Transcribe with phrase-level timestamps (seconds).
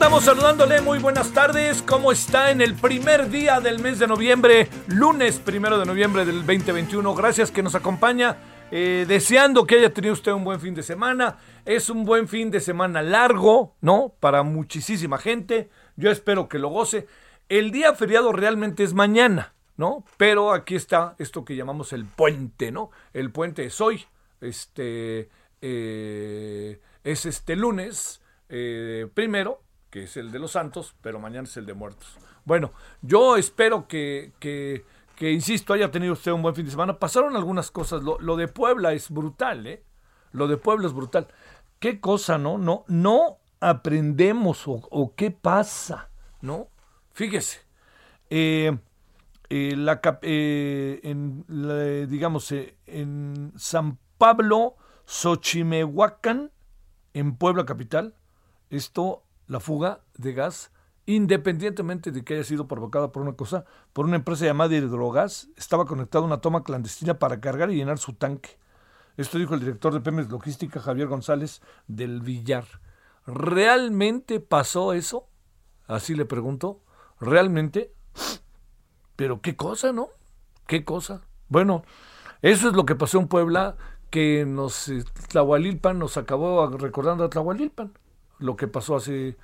[0.00, 1.82] Andamos saludándole, muy buenas tardes.
[1.82, 6.36] ¿Cómo está en el primer día del mes de noviembre, lunes primero de noviembre del
[6.36, 7.14] 2021?
[7.14, 8.38] Gracias que nos acompaña.
[8.70, 11.36] eh, deseando que haya tenido usted un buen fin de semana.
[11.66, 14.14] Es un buen fin de semana largo, ¿no?
[14.20, 15.68] Para muchísima gente.
[15.96, 17.06] Yo espero que lo goce.
[17.50, 20.06] El día feriado realmente es mañana, ¿no?
[20.16, 22.90] Pero aquí está esto que llamamos el puente, ¿no?
[23.12, 24.06] El puente es hoy.
[24.40, 25.28] Este
[25.60, 31.56] eh, es este lunes eh, primero, que es el de los santos, pero mañana es
[31.56, 32.16] el de muertos.
[32.44, 34.84] Bueno, yo espero que, que,
[35.30, 36.98] insisto, haya tenido usted un buen fin de semana.
[36.98, 38.02] Pasaron algunas cosas.
[38.02, 39.82] Lo, de Puebla es brutal, ¿eh?
[40.32, 41.28] Lo de Puebla es brutal.
[41.78, 42.56] ¿Qué cosa, no?
[42.56, 46.08] No, no aprendemos o, qué pasa,
[46.40, 46.68] ¿no?
[47.12, 47.60] Fíjese.
[48.30, 48.78] Eh,
[49.50, 51.44] eh, la, eh, en,
[52.08, 52.52] digamos,
[52.86, 56.52] en San Pablo, Xochimehuacán,
[57.14, 58.14] en Puebla capital,
[58.70, 60.70] esto, la fuga de gas,
[61.06, 65.86] independientemente de que haya sido provocada por una cosa, por una empresa llamada Hidrogas, estaba
[65.86, 68.50] conectada a una toma clandestina para cargar y llenar su tanque.
[69.16, 72.64] Esto dijo el director de Pemex Logística, Javier González, del Villar.
[73.26, 75.26] ¿Realmente pasó eso?
[75.88, 76.80] Así le pregunto.
[77.18, 77.92] ¿Realmente?
[79.16, 80.10] Pero qué cosa, ¿no?
[80.68, 81.22] ¿Qué cosa?
[81.48, 81.82] Bueno,
[82.40, 83.76] eso es lo que pasó en Puebla,
[84.10, 87.92] que nos, eh, Tlahualilpan nos acabó recordando a Tlahualilpan,
[88.40, 89.36] lo que pasó hace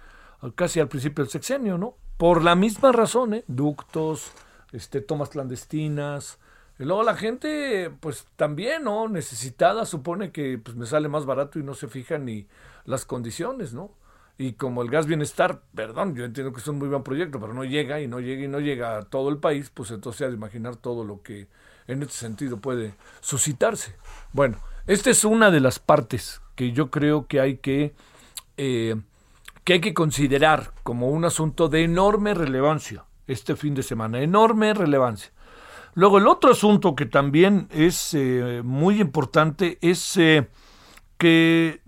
[0.54, 1.94] casi al principio del sexenio, ¿no?
[2.16, 3.44] Por la misma razón, ¿eh?
[3.46, 4.32] Ductos,
[4.72, 6.38] este, tomas clandestinas.
[6.78, 9.08] Y luego la gente, pues también, ¿no?
[9.08, 12.46] Necesitada, supone que pues, me sale más barato y no se fijan ni
[12.84, 13.92] las condiciones, ¿no?
[14.38, 17.54] Y como el gas bienestar, perdón, yo entiendo que es un muy buen proyecto, pero
[17.54, 20.28] no llega y no llega y no llega a todo el país, pues entonces hay
[20.28, 21.48] de imaginar todo lo que
[21.86, 23.94] en este sentido puede suscitarse.
[24.32, 27.94] Bueno, esta es una de las partes que yo creo que hay que,
[28.56, 28.96] eh,
[29.64, 34.72] que hay que considerar como un asunto de enorme relevancia este fin de semana, enorme
[34.74, 35.32] relevancia.
[35.94, 40.48] Luego el otro asunto que también es eh, muy importante es eh,
[41.18, 41.80] que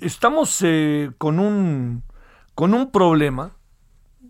[0.00, 0.62] estamos
[1.18, 2.02] con, un,
[2.54, 3.56] con un problema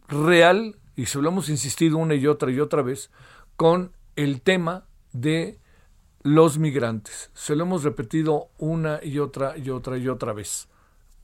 [0.09, 3.11] real, y se lo hemos insistido una y otra y otra vez,
[3.57, 5.59] con el tema de
[6.23, 7.31] los migrantes.
[7.35, 10.69] Se lo hemos repetido una y otra y otra y otra vez.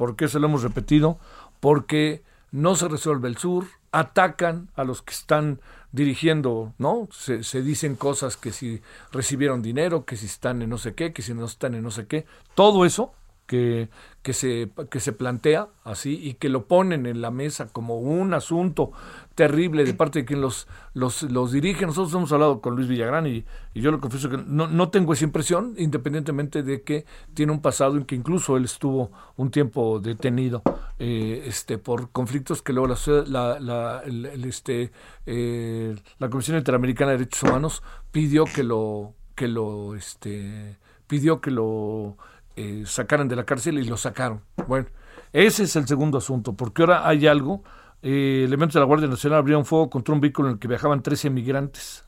[0.01, 1.19] ¿Por qué se lo hemos repetido?
[1.61, 5.61] Porque no se resuelve el sur, atacan a los que están
[5.93, 7.07] dirigiendo, ¿no?
[7.13, 8.81] Se, se, dicen cosas que si
[9.13, 11.91] recibieron dinero, que si están en no sé qué, que si no están en no
[11.91, 12.25] sé qué.
[12.55, 13.13] Todo eso
[13.51, 13.89] que,
[14.23, 18.33] que, se, que se plantea así y que lo ponen en la mesa como un
[18.33, 18.93] asunto
[19.35, 21.85] terrible de parte de quien los, los, los dirige.
[21.85, 23.45] Nosotros hemos hablado con Luis Villagrán y,
[23.75, 27.97] yo le confieso que no, no, tengo esa impresión, independientemente de que tiene un pasado
[27.97, 30.63] en que incluso él estuvo un tiempo detenido
[31.01, 32.95] eh, este, por conflictos que luego
[33.27, 34.03] la, la,
[34.45, 34.93] este,
[35.27, 37.83] eh, la Comisión Interamericana de Derechos Humanos
[38.13, 42.17] pidió que lo, que lo, este, pidió que lo
[42.57, 44.43] eh, sacaran de la cárcel y lo sacaron.
[44.67, 44.87] Bueno,
[45.33, 47.63] ese es el segundo asunto, porque ahora hay algo
[48.03, 51.03] eh, elementos de la Guardia Nacional abrieron fuego contra un vehículo en el que viajaban
[51.03, 52.05] 13 migrantes.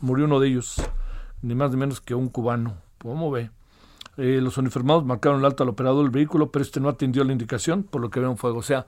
[0.00, 0.82] murió uno de ellos,
[1.42, 2.78] ni más ni menos que un cubano.
[2.98, 3.50] ¿Cómo ve?
[4.16, 7.32] Eh, los uniformados marcaron el alto al operador del vehículo, pero este no atendió la
[7.32, 8.58] indicación, por lo que un fuego.
[8.58, 8.86] O sea,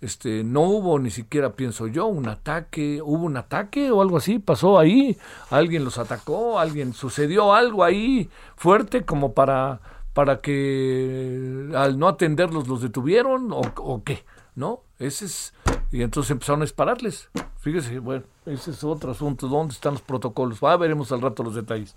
[0.00, 4.38] este, no hubo ni siquiera, pienso yo, un ataque, hubo un ataque o algo así,
[4.38, 5.18] pasó ahí,
[5.50, 9.80] alguien los atacó, alguien sucedió algo ahí fuerte como para,
[10.18, 14.24] para que al no atenderlos los detuvieron o, qué,
[14.56, 14.80] ¿no?
[14.98, 15.54] Ese es,
[15.92, 17.28] y entonces empezaron a dispararles.
[17.58, 19.46] Fíjese, bueno, ese es otro asunto.
[19.46, 20.58] ¿Dónde están los protocolos?
[20.58, 21.94] Va, veremos al rato los detalles.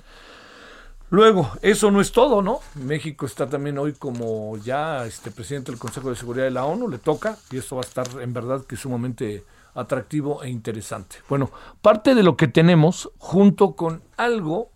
[1.10, 2.60] Luego, eso no es todo, ¿no?
[2.76, 6.90] México está también hoy como ya este presidente del Consejo de Seguridad de la ONU,
[6.90, 11.16] le toca, y eso va a estar en verdad que sumamente atractivo e interesante.
[11.28, 11.50] Bueno,
[11.82, 14.70] parte de lo que tenemos, junto con algo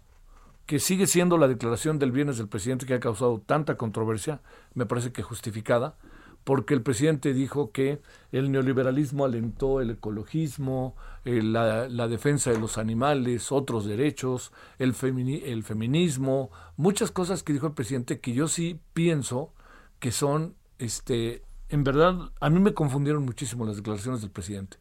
[0.66, 4.42] que sigue siendo la declaración del viernes del presidente que ha causado tanta controversia,
[4.74, 5.96] me parece que justificada,
[6.44, 8.02] porque el presidente dijo que
[8.32, 10.96] el neoliberalismo alentó el ecologismo,
[11.26, 14.96] eh, la, defensa de los animales, otros derechos, el,
[15.44, 19.54] el feminismo, muchas cosas que dijo el presidente que yo sí pienso
[20.00, 24.78] que son, este, en verdad, a mí me confundieron muchísimo las declaraciones del presidente,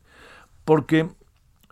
[0.67, 1.09] porque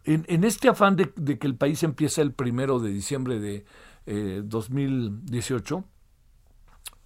[0.04, 3.64] en, este afán de, que el país empieza el primero de diciembre de
[4.06, 5.82] 2018, eh,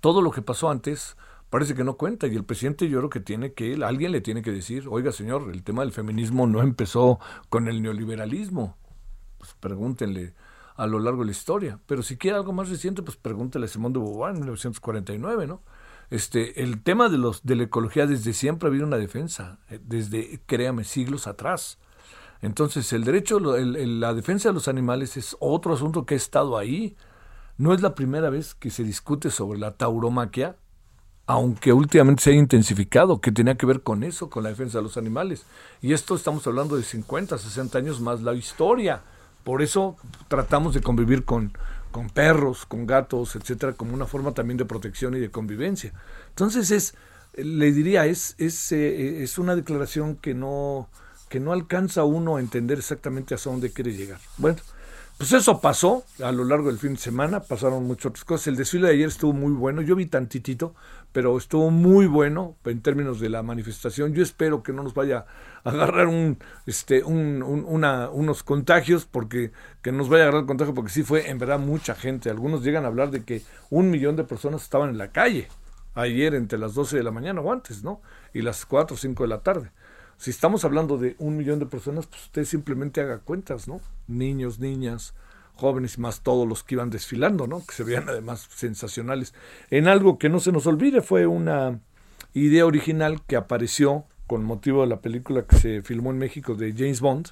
[0.01, 1.17] todo lo que pasó antes
[1.51, 2.27] parece que no cuenta.
[2.27, 5.51] Y el presidente yo creo que tiene que, alguien le tiene que decir, oiga señor,
[5.53, 8.77] el tema del feminismo no empezó con el neoliberalismo.
[9.39, 10.35] Pues pregúntenle
[10.77, 11.81] a lo largo de la historia.
[11.87, 15.63] Pero si quiere algo más reciente, pues pregúntele a Simón de Beauvoir en 1949, ¿no?
[16.11, 19.81] Este, el tema de, los, de la ecología desde siempre ha habido una defensa, eh,
[19.83, 21.79] desde, créame, siglos atrás.
[22.43, 26.97] Entonces, el derecho, la defensa de los animales es otro asunto que ha estado ahí.
[27.59, 30.57] No es la primera vez que se discute sobre la tauromaquia,
[31.27, 34.85] aunque últimamente se ha intensificado, que tenía que ver con eso, con la defensa de
[34.85, 35.45] los animales.
[35.81, 39.03] Y esto estamos hablando de 50, 60 años más la historia.
[39.43, 39.97] Por eso
[40.29, 41.53] tratamos de convivir con,
[41.91, 45.93] con perros, con gatos, etcétera, como una forma también de protección y de convivencia.
[46.29, 46.95] Entonces es,
[47.35, 50.89] le diría, es, es, eh, es una declaración que no,
[51.29, 54.21] que no alcanza uno a entender exactamente hasta dónde quiere llegar.
[54.39, 54.59] Bueno,
[55.19, 58.49] pues eso pasó a lo largo del fin de semana, pasaron muchas otras cosas.
[58.49, 60.75] El desfile de ayer estuvo muy bueno, yo vi tantitito,
[61.13, 64.13] pero estuvo muy bueno en términos de la manifestación.
[64.13, 65.25] Yo espero que no nos vaya
[65.65, 70.75] a agarrar un, este, un, una, unos contagios, porque que nos vaya a agarrar contagio,
[70.75, 72.29] porque sí fue en verdad mucha gente.
[72.29, 75.49] Algunos llegan a hablar de que un millón de personas estaban en la calle
[75.95, 78.03] ayer entre las 12 de la mañana o antes, ¿no?
[78.35, 79.71] Y las 4 o 5 de la tarde.
[80.19, 83.81] Si estamos hablando de un millón de personas, pues usted simplemente haga cuentas, ¿no?
[84.09, 85.15] Niños, niñas,
[85.55, 87.65] jóvenes y más todos los que iban desfilando, ¿no?
[87.67, 89.35] Que se veían además sensacionales.
[89.71, 91.81] En algo que no se nos olvide, fue una
[92.33, 96.73] idea original que apareció con motivo de la película que se filmó en México de
[96.73, 97.29] James Bond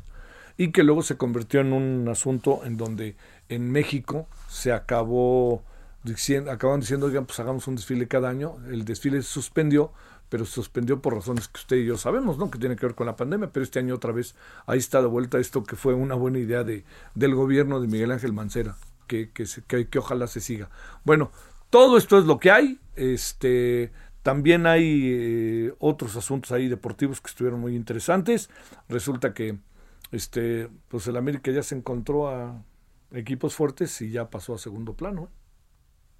[0.57, 3.17] y que luego se convirtió en un asunto en donde
[3.49, 5.65] en México se acabó
[6.05, 8.57] diciendo, acaban diciendo, oigan, pues hagamos un desfile cada año.
[8.71, 9.93] El desfile se suspendió
[10.29, 12.51] pero se suspendió por razones que usted y yo sabemos, ¿no?
[12.51, 14.35] Que tiene que ver con la pandemia, pero este año otra vez
[14.67, 18.13] ahí está de vuelta esto que fue una buena idea de, del gobierno de Miguel
[18.13, 18.77] Ángel Mancera,
[19.07, 19.47] que, que,
[19.89, 20.71] que, ojalá se siga.
[21.05, 21.31] Bueno,
[21.71, 22.81] todo esto es lo que hay.
[22.97, 28.49] Este, también hay eh, otros asuntos ahí deportivos que estuvieron muy interesantes.
[28.89, 29.59] Resulta que
[30.13, 32.63] este, pues el América ya se encontró a
[33.13, 35.25] equipos fuertes y ya pasó a segundo plano.
[35.25, 35.29] ¿eh?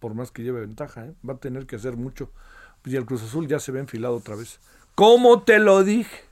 [0.01, 1.15] Por más que lleve ventaja, ¿eh?
[1.27, 2.31] va a tener que hacer mucho
[2.85, 4.61] y el Cruz Azul ya se ve enfilado otra vez.
[4.95, 6.25] ¿Cómo te lo dije?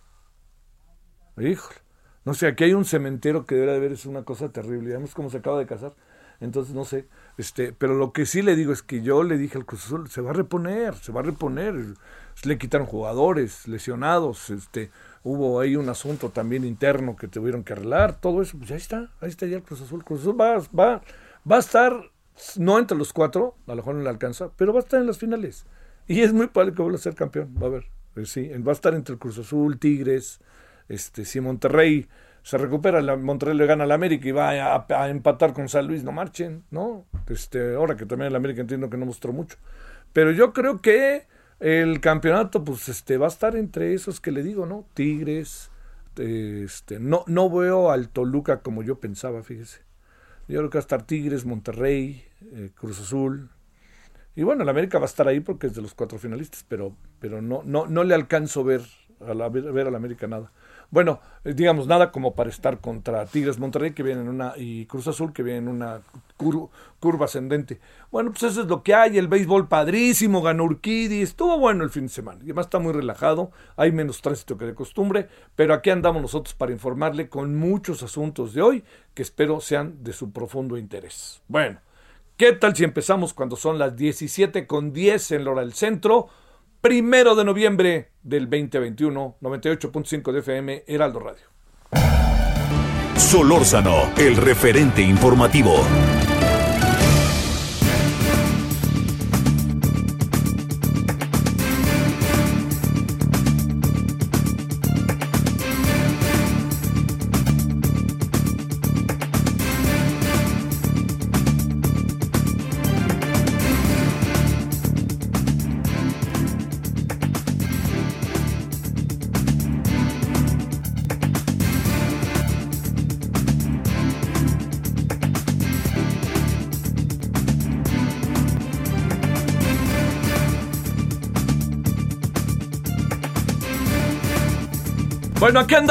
[1.39, 1.83] Híjole.
[2.25, 4.91] No sé, aquí hay un cementerio que debería de ver, es una cosa terrible.
[4.91, 5.95] Ya vemos cómo se acaba de casar.
[6.41, 7.07] Entonces, no sé.
[7.39, 10.09] este Pero lo que sí le digo es que yo le dije al Cruz Azul,
[10.09, 11.75] se va a reponer, se va a reponer.
[12.45, 14.51] Le quitaron jugadores, lesionados.
[14.51, 14.91] este
[15.25, 18.21] Hubo ahí un asunto también interno que tuvieron que arreglar.
[18.21, 19.11] Todo eso, pues ya está.
[19.21, 20.05] Ahí está ya el Cruz Azul.
[20.05, 21.03] Cruz Azul va, va,
[21.51, 22.11] va a estar,
[22.57, 25.07] no entre los cuatro, a lo mejor no le alcanza, pero va a estar en
[25.07, 25.65] las finales.
[26.07, 27.85] Y es muy probable que vuelva a ser campeón, va a ver.
[28.17, 30.41] Eh, sí, va a estar entre el Cruz Azul, Tigres,
[30.89, 32.07] este, si Monterrey
[32.43, 36.03] se recupera, la, Monterrey le gana al América y va a, empatar con San Luis,
[36.03, 37.05] no marchen, ¿no?
[37.29, 39.57] Este, ahora que también el América entiendo que no mostró mucho.
[40.13, 41.27] Pero yo creo que
[41.61, 44.85] el campeonato, pues, este, va a estar entre esos que le digo, ¿no?
[44.95, 45.71] Tigres,
[46.19, 49.81] este, no, no veo al Toluca como yo pensaba, fíjese.
[50.49, 53.51] Yo creo que va a estar Tigres, Monterrey, eh, Cruz Azul.
[54.35, 56.95] Y bueno, el América va a estar ahí porque es de los cuatro finalistas, pero,
[57.21, 58.83] pero no, no, no le alcanzo ver
[59.27, 60.51] a la, ver al América nada
[60.93, 64.85] bueno, eh, digamos, nada como para estar contra Tigres Monterrey, que viene en una, y
[64.85, 66.03] Cruz Azul, que viene en una
[66.37, 67.81] curva ascendente.
[68.11, 71.89] Bueno, pues eso es lo que hay, el béisbol padrísimo, ganó Urquidi, estuvo bueno el
[71.89, 75.73] fin de semana, y además está muy relajado, hay menos tránsito que de costumbre, pero
[75.73, 78.85] aquí andamos nosotros para informarle con muchos asuntos de hoy,
[79.15, 81.41] que espero sean de su profundo interés.
[81.49, 81.81] Bueno,
[82.37, 86.29] ¿qué tal si empezamos cuando son las 17 con 10 en Lora del Centro?
[86.83, 91.45] primero de noviembre del 2021, 98.5 de FM, Heraldo Radio.
[93.17, 95.77] Solórzano, el referente informativo.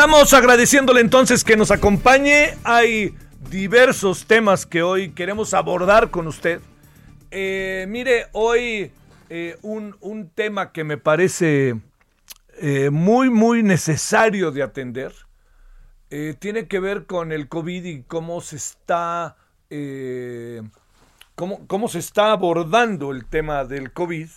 [0.03, 2.57] Andamos agradeciéndole entonces que nos acompañe.
[2.63, 3.13] Hay
[3.51, 6.59] diversos temas que hoy queremos abordar con usted.
[7.29, 8.91] Eh, mire, hoy
[9.29, 11.79] eh, un, tema que me parece
[12.57, 15.13] eh, muy, muy necesario de atender
[16.39, 19.35] tiene que ver con el COVID y cómo se está,
[21.35, 24.29] cómo, cómo se está abordando el tema del COVID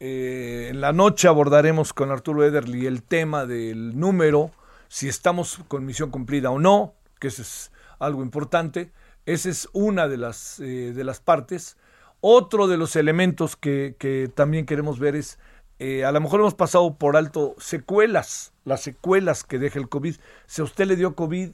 [0.00, 4.50] en la noche abordaremos con Arturo Ederly el tema del número,
[4.94, 8.92] si estamos con misión cumplida o no, que eso es algo importante.
[9.26, 11.76] Esa es una de las, eh, de las partes.
[12.20, 15.40] Otro de los elementos que, también queremos ver es,
[15.80, 20.14] eh, a lo mejor hemos pasado por alto secuelas, las secuelas que deja el COVID.
[20.46, 21.50] Si a usted le dio COVID,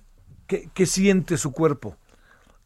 [0.46, 1.96] ¿qué, qué siente su cuerpo?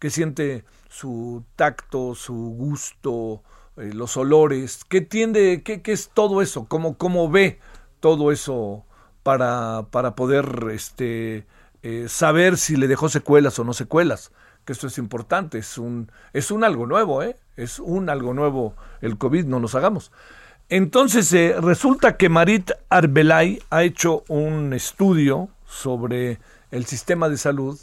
[0.00, 3.45] ¿Qué siente su tacto, su gusto,
[3.76, 6.66] eh, los olores, ¿qué tiende, qué, qué, es todo eso?
[6.66, 7.61] ¿Cómo, cómo ve
[8.00, 8.85] todo eso
[9.25, 11.45] para, para poder este,
[11.83, 14.31] eh, saber si le dejó secuelas o no secuelas?
[14.64, 17.37] Que esto es importante, es un, es un algo nuevo, ¿eh?
[17.57, 20.12] Es un algo nuevo el COVID, no nos hagamos.
[20.69, 26.38] Entonces, eh, resulta que Marit Arbelay ha hecho un estudio sobre
[26.71, 27.78] el sistema de salud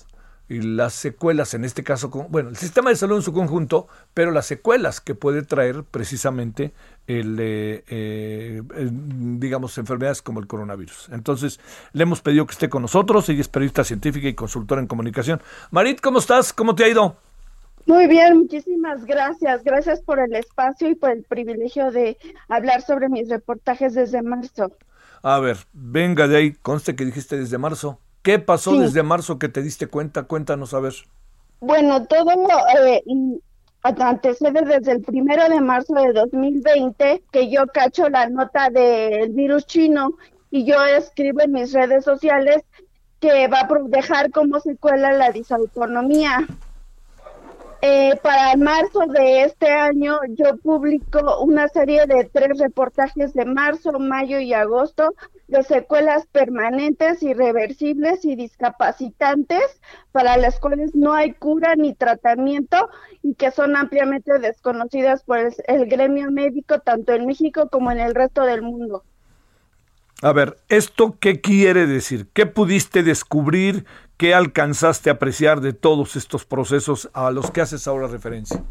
[0.51, 4.31] y las secuelas, en este caso, bueno, el sistema de salud en su conjunto, pero
[4.31, 6.74] las secuelas que puede traer precisamente
[7.08, 11.08] el, eh, digamos, enfermedades como el coronavirus.
[11.13, 11.62] Entonces,
[11.93, 15.41] le hemos pedido que esté con nosotros, ella es periodista científica y consultora en comunicación.
[15.70, 16.51] Marit, ¿cómo estás?
[16.51, 17.15] ¿Cómo te ha ido?
[17.86, 19.63] Muy bien, muchísimas gracias.
[19.63, 22.17] Gracias por el espacio y por el privilegio de
[22.50, 24.70] hablar sobre mis reportajes desde marzo.
[25.24, 28.00] A ver, venga de ahí, conste que dijiste desde marzo.
[28.22, 30.24] ¿Qué pasó desde marzo que te diste cuenta?
[30.24, 30.94] Cuéntanos a ver.
[31.60, 32.32] Bueno, todo
[32.88, 33.04] eh,
[33.84, 39.66] antecede desde el primero de marzo de 2020 que yo cacho la nota del virus
[39.66, 40.12] chino
[40.51, 42.63] y yo escribo en mis redes sociales
[43.20, 46.48] que va a dejar como secuela la disautonomía.
[47.83, 53.93] Eh, para marzo de este año yo publico una serie de tres reportajes de marzo,
[54.00, 55.15] mayo y agosto
[55.47, 62.88] de secuelas permanentes, irreversibles y discapacitantes para las cuales no hay cura ni tratamiento
[63.23, 68.13] y que son ampliamente desconocidas por el gremio médico tanto en México como en el
[68.13, 69.03] resto del mundo.
[70.21, 72.27] A ver, ¿esto qué quiere decir?
[72.31, 73.85] ¿Qué pudiste descubrir?
[74.22, 78.63] ¿Qué alcanzaste a apreciar de todos estos procesos a los que haces ahora referencia?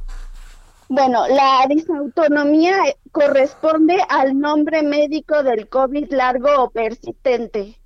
[0.88, 2.76] Bueno, la disautonomía
[3.10, 7.80] corresponde al nombre médico del COVID largo o persistente.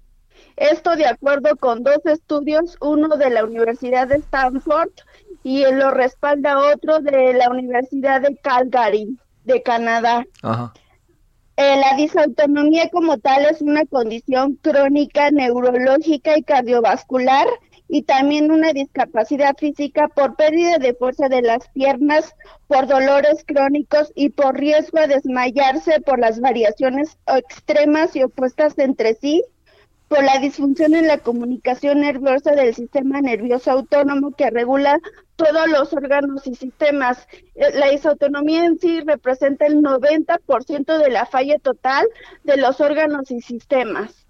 [0.56, 4.90] Esto de acuerdo con dos estudios, uno de la Universidad de Stanford
[5.42, 10.26] y lo respalda otro de la Universidad de Calgary, de Canadá.
[10.42, 10.74] Ajá.
[11.56, 17.46] Eh, la disautonomía como tal es una condición crónica neurológica y cardiovascular
[17.86, 22.34] y también una discapacidad física por pérdida de fuerza de las piernas,
[22.66, 29.14] por dolores crónicos y por riesgo de desmayarse por las variaciones extremas y opuestas entre
[29.14, 29.44] sí
[30.08, 34.98] por la disfunción en la comunicación nerviosa del sistema nervioso autónomo que regula
[35.36, 37.26] todos los órganos y sistemas.
[37.54, 42.06] Eh, la disautonomía en sí representa el 90% de la falla total
[42.44, 44.26] de los órganos y sistemas.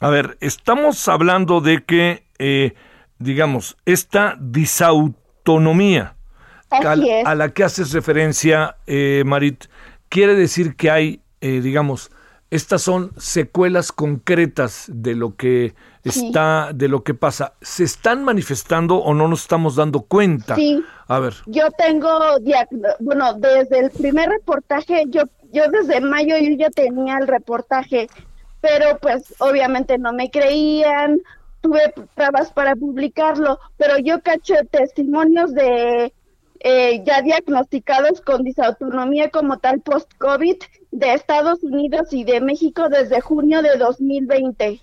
[0.00, 2.74] A ver, estamos hablando de que, eh,
[3.18, 6.16] digamos, esta disautonomía
[6.70, 9.66] a, la que haces referencia, eh, Marit,
[10.08, 12.10] quiere decir que hay, eh, digamos,
[12.56, 17.54] estas son secuelas concretas de lo que está, de lo que pasa.
[17.60, 20.54] ¿Se están manifestando o no nos estamos dando cuenta?
[20.54, 20.82] Sí.
[21.08, 21.34] A ver.
[21.46, 22.08] Yo tengo,
[23.00, 25.22] bueno, desde el primer reportaje, yo,
[25.52, 28.08] yo desde mayo yo ya tenía el reportaje,
[28.60, 31.20] pero pues obviamente no me creían,
[31.60, 36.12] tuve pruebas para publicarlo, pero yo caché testimonios de
[36.68, 40.56] eh, ya diagnosticados con disautonomía como tal post-COVID
[40.90, 44.80] de Estados Unidos y de México desde junio de 2020.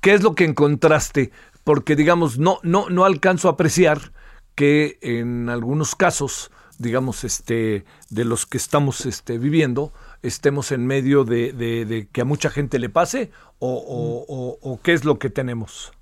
[0.00, 1.30] ¿Qué es lo que encontraste?
[1.62, 4.12] Porque digamos, no, no, no alcanzo a apreciar
[4.54, 11.24] que en algunos casos, digamos, este, de los que estamos este, viviendo, estemos en medio
[11.24, 15.92] de, que a mucha gente le pase o, o qué es lo que tenemos.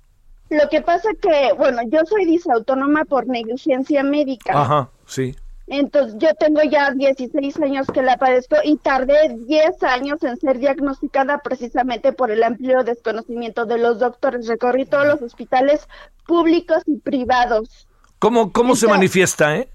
[0.49, 4.59] Lo que pasa que, bueno, yo soy disautónoma por negligencia médica.
[4.59, 5.35] Ajá, sí.
[5.67, 10.59] Entonces, yo tengo ya 16 años que la padezco y tardé 10 años en ser
[10.59, 14.47] diagnosticada precisamente por el amplio desconocimiento de los doctores.
[14.47, 15.87] Recorrí todos los hospitales
[16.27, 17.87] públicos y privados.
[18.19, 19.71] ¿Cómo, cómo se manifiesta, eh?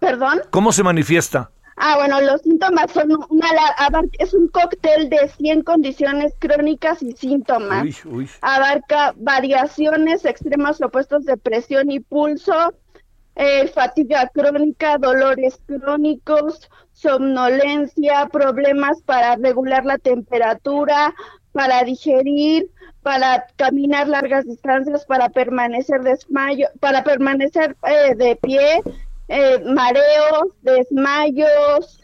[0.00, 0.42] ¿Perdón?
[0.50, 1.52] ¿Cómo se manifiesta?
[1.76, 3.48] Ah, bueno, los síntomas son una,
[4.18, 7.84] es un cóctel de 100 condiciones crónicas y síntomas.
[8.40, 12.72] Abarca variaciones extremas opuestos de presión y pulso,
[13.34, 21.14] eh, fatiga crónica, dolores crónicos, somnolencia, problemas para regular la temperatura,
[21.52, 22.70] para digerir,
[23.02, 28.80] para caminar largas distancias, para permanecer desmayo, para permanecer eh, de pie,
[29.28, 32.00] eh, mareos, desmayos,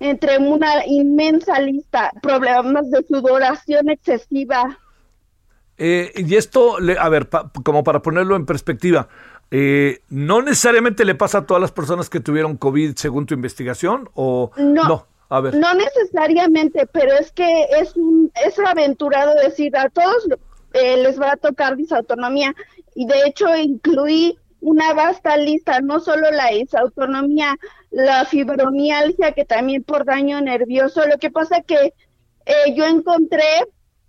[0.00, 4.78] entre una inmensa lista, problemas de sudoración excesiva.
[5.78, 7.28] Eh, y esto, a ver,
[7.64, 9.08] como para ponerlo en perspectiva,
[9.50, 14.10] eh, ¿no necesariamente le pasa a todas las personas que tuvieron COVID según tu investigación?
[14.14, 15.06] ¿O no?
[15.28, 15.54] a ver.
[15.54, 20.26] No necesariamente, pero es que es, un, es aventurado decir a todos
[20.72, 22.54] les va a tocar disautonomía.
[22.94, 27.56] Y de hecho incluí una vasta lista, no solo la disautonomía,
[27.90, 31.06] la fibromialgia, que también por daño nervioso.
[31.06, 31.94] Lo que pasa que
[32.46, 33.42] eh, yo encontré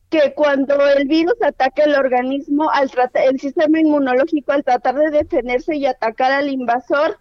[0.10, 5.76] que cuando el virus ataca el organismo, al el sistema inmunológico al tratar de defenderse
[5.76, 7.18] y atacar al invasor,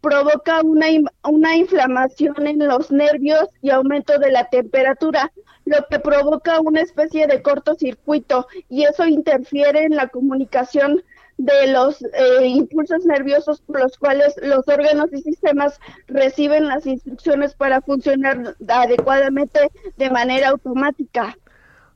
[0.00, 0.86] provoca una,
[1.24, 5.32] una inflamación en los nervios y aumento de la temperatura,
[5.64, 11.02] lo que provoca una especie de cortocircuito y eso interfiere en la comunicación
[11.38, 17.54] de los eh, impulsos nerviosos por los cuales los órganos y sistemas reciben las instrucciones
[17.54, 21.36] para funcionar adecuadamente de manera automática.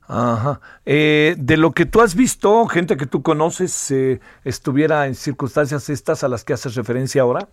[0.07, 0.59] Ajá.
[0.85, 5.89] Eh, de lo que tú has visto, gente que tú conoces, eh, ¿estuviera en circunstancias
[5.89, 7.47] estas a las que haces referencia ahora?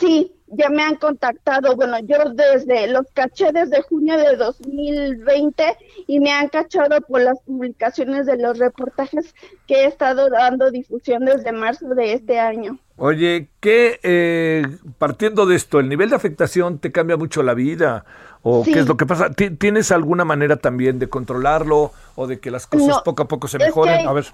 [0.00, 1.76] Sí, ya me han contactado.
[1.76, 7.38] Bueno, yo desde los caché desde junio de 2020 y me han cachado por las
[7.42, 9.34] publicaciones de los reportajes
[9.66, 12.78] que he estado dando difusión desde marzo de este año.
[12.96, 14.66] Oye, ¿qué, eh,
[14.98, 18.04] partiendo de esto, el nivel de afectación te cambia mucho la vida?
[18.42, 19.30] ¿O qué es lo que pasa?
[19.30, 23.58] ¿Tienes alguna manera también de controlarlo o de que las cosas poco a poco se
[23.58, 24.06] mejoren?
[24.06, 24.26] a ver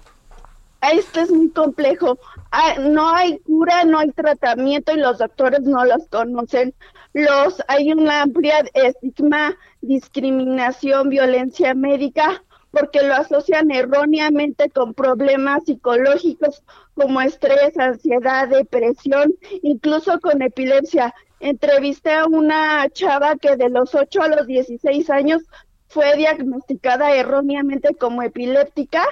[0.91, 2.19] esto es muy complejo.
[2.51, 6.73] Ah, no hay cura, no hay tratamiento y los doctores no los conocen.
[7.13, 16.63] Los hay una amplia estigma, discriminación, violencia médica porque lo asocian erróneamente con problemas psicológicos
[16.93, 21.13] como estrés, ansiedad, depresión, incluso con epilepsia.
[21.39, 25.43] Entrevisté a una chava que de los 8 a los 16 años
[25.87, 29.07] fue diagnosticada erróneamente como epiléptica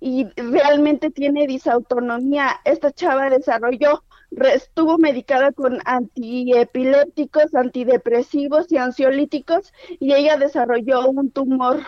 [0.00, 2.60] y realmente tiene disautonomía.
[2.64, 11.80] Esta chava desarrolló, estuvo medicada con antiepilépticos, antidepresivos y ansiolíticos y ella desarrolló un tumor.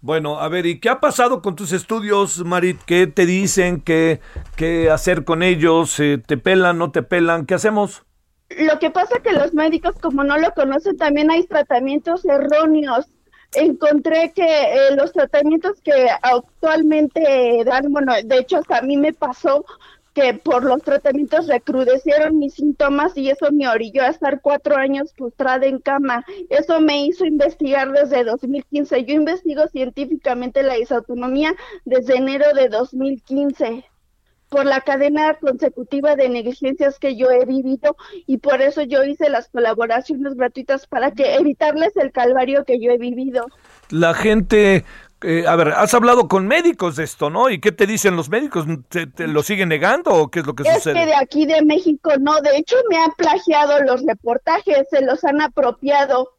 [0.00, 2.80] Bueno, a ver, ¿y qué ha pasado con tus estudios, Marit?
[2.86, 3.80] ¿Qué te dicen?
[3.80, 4.20] ¿Qué,
[4.54, 5.98] qué hacer con ellos?
[6.00, 7.44] Eh, ¿Te pelan, no te pelan?
[7.44, 8.04] ¿Qué hacemos?
[8.50, 13.06] Lo que pasa que los médicos, como no lo conocen, también hay tratamientos erróneos
[13.56, 19.12] encontré que eh, los tratamientos que actualmente dan, bueno, de hecho hasta a mí me
[19.12, 19.64] pasó
[20.16, 25.12] que por los tratamientos recrudecieron mis síntomas y eso me orilló a estar cuatro años
[25.12, 26.24] postrada en cama.
[26.48, 29.04] Eso me hizo investigar desde 2015.
[29.04, 33.84] Yo investigo científicamente la disautonomía desde enero de 2015
[34.56, 37.94] por la cadena consecutiva de negligencias que yo he vivido
[38.26, 42.90] y por eso yo hice las colaboraciones gratuitas para que evitarles el calvario que yo
[42.90, 43.44] he vivido.
[43.90, 44.86] La gente
[45.22, 47.50] eh, a ver, has hablado con médicos de esto, ¿no?
[47.50, 48.64] ¿Y qué te dicen los médicos?
[48.88, 51.00] ¿Te, lo siguen negando o qué es lo que sucede?
[51.00, 55.02] Es que de aquí de México no, de hecho me han plagiado los reportajes, se
[55.02, 56.35] los han apropiado.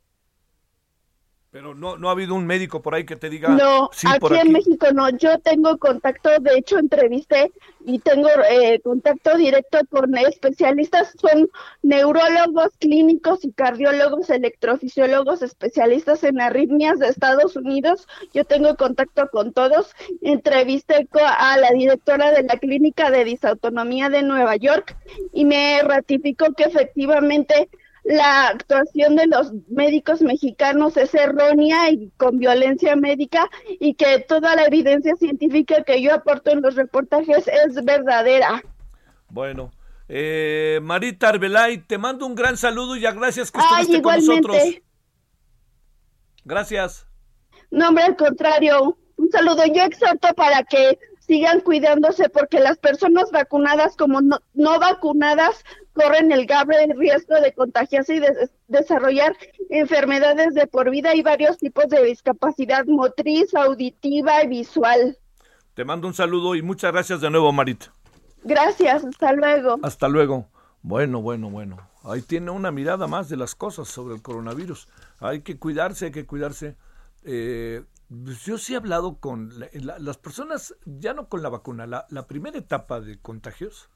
[1.50, 3.50] Pero no, no ha habido un médico por ahí que te diga.
[3.50, 5.10] No, aquí, en México no.
[5.12, 7.54] Yo tengo contacto, de hecho entrevisté
[7.86, 11.50] y tengo eh, contacto directo con especialistas, son
[11.84, 18.10] neurólogos clínicos y cardiólogos, electrofisiólogos, especialistas en arritmias de Estados Unidos.
[18.34, 19.96] Yo tengo contacto con todos.
[20.22, 24.98] Entrevisté a la directora de la clínica de disautonomía de Nueva York
[25.32, 27.70] y me ratificó que efectivamente
[28.08, 33.50] la actuación de los médicos mexicanos es errónea y con violencia médica
[33.82, 38.64] y que toda la evidencia científica que yo aporto en los reportajes es verdadera.
[39.30, 39.72] Bueno,
[40.08, 44.58] eh, Marita Arbelay, te mando un gran saludo y ya gracias que estuviste con nosotros.
[46.46, 47.06] Gracias.
[47.72, 48.98] No, hombre, al contrario.
[49.18, 49.66] Un saludo.
[49.66, 55.66] Yo exhorto para que sigan cuidándose porque las personas vacunadas como no, no vacunadas
[55.98, 59.36] corren el grave riesgo de contagiarse y de desarrollar
[59.70, 65.18] enfermedades de por vida y varios tipos de discapacidad motriz, auditiva y visual.
[65.74, 67.94] Te mando un saludo y muchas gracias de nuevo, Marita.
[68.44, 69.80] Gracias, hasta luego.
[69.82, 70.48] Hasta luego.
[70.82, 71.78] Bueno, bueno, bueno.
[72.04, 74.88] Ahí tiene una mirada más de las cosas sobre el coronavirus.
[75.20, 76.78] Hay que cuidarse, hay que cuidarse.
[77.24, 77.84] Eh,
[78.46, 82.58] yo sí he hablado con las personas, ya no con la vacuna, la, la primera
[82.58, 83.90] etapa de contagios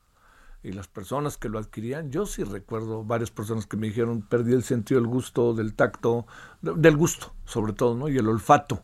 [0.64, 4.54] y las personas que lo adquirían, yo sí recuerdo varias personas que me dijeron, perdí
[4.54, 6.28] el sentido del gusto, del tacto,
[6.62, 8.08] del gusto sobre todo, ¿no?
[8.08, 8.84] Y el olfato.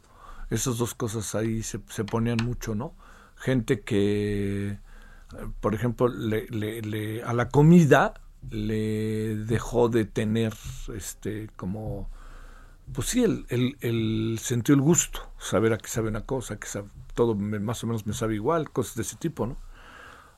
[0.50, 2.96] Esas dos cosas ahí se, se ponían mucho, ¿no?
[3.36, 4.80] Gente que,
[5.60, 8.14] por ejemplo, le, le, a la comida
[8.50, 10.54] le dejó de tener,
[10.96, 12.10] este, como,
[12.94, 16.68] pues sí, el, el, el sentido del gusto, saber a qué sabe una cosa, que
[16.68, 19.58] sabe, todo más o menos me sabe igual, cosas de ese tipo, ¿no?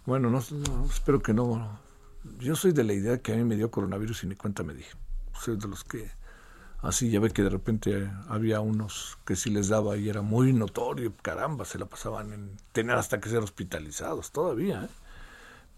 [0.09, 0.39] Bueno, no,
[0.89, 1.79] espero que no.
[2.39, 4.73] Yo soy de la idea que a mí me dio coronavirus y ni cuenta me
[4.73, 4.89] dije.
[5.39, 6.09] Soy de los que
[6.81, 10.51] así ya ve que de repente había unos que sí les daba y era muy
[10.51, 14.85] notorio, caramba, se la pasaban en tener hasta que ser hospitalizados todavía.
[14.85, 14.89] ¿eh?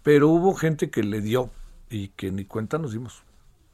[0.02, 1.50] Pero hubo gente que le dio
[1.90, 3.24] y que ni cuenta nos dimos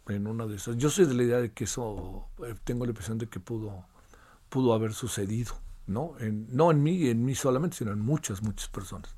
[0.09, 0.77] en una de esas.
[0.77, 3.85] Yo soy de la idea de que eso, eh, tengo la impresión de que pudo,
[4.49, 5.55] pudo haber sucedido.
[5.89, 6.15] ¿No?
[6.21, 9.15] En, no en mí, en mí solamente, sino en muchas, muchas personas.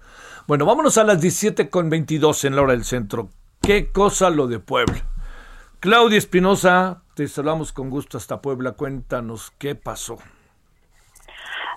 [0.46, 3.30] Bueno, vámonos a las 17 con 22 en la hora del centro.
[3.61, 5.04] Qué cosa lo de Puebla.
[5.80, 8.72] Claudia Espinosa, te saludamos con gusto hasta Puebla.
[8.72, 10.18] Cuéntanos qué pasó.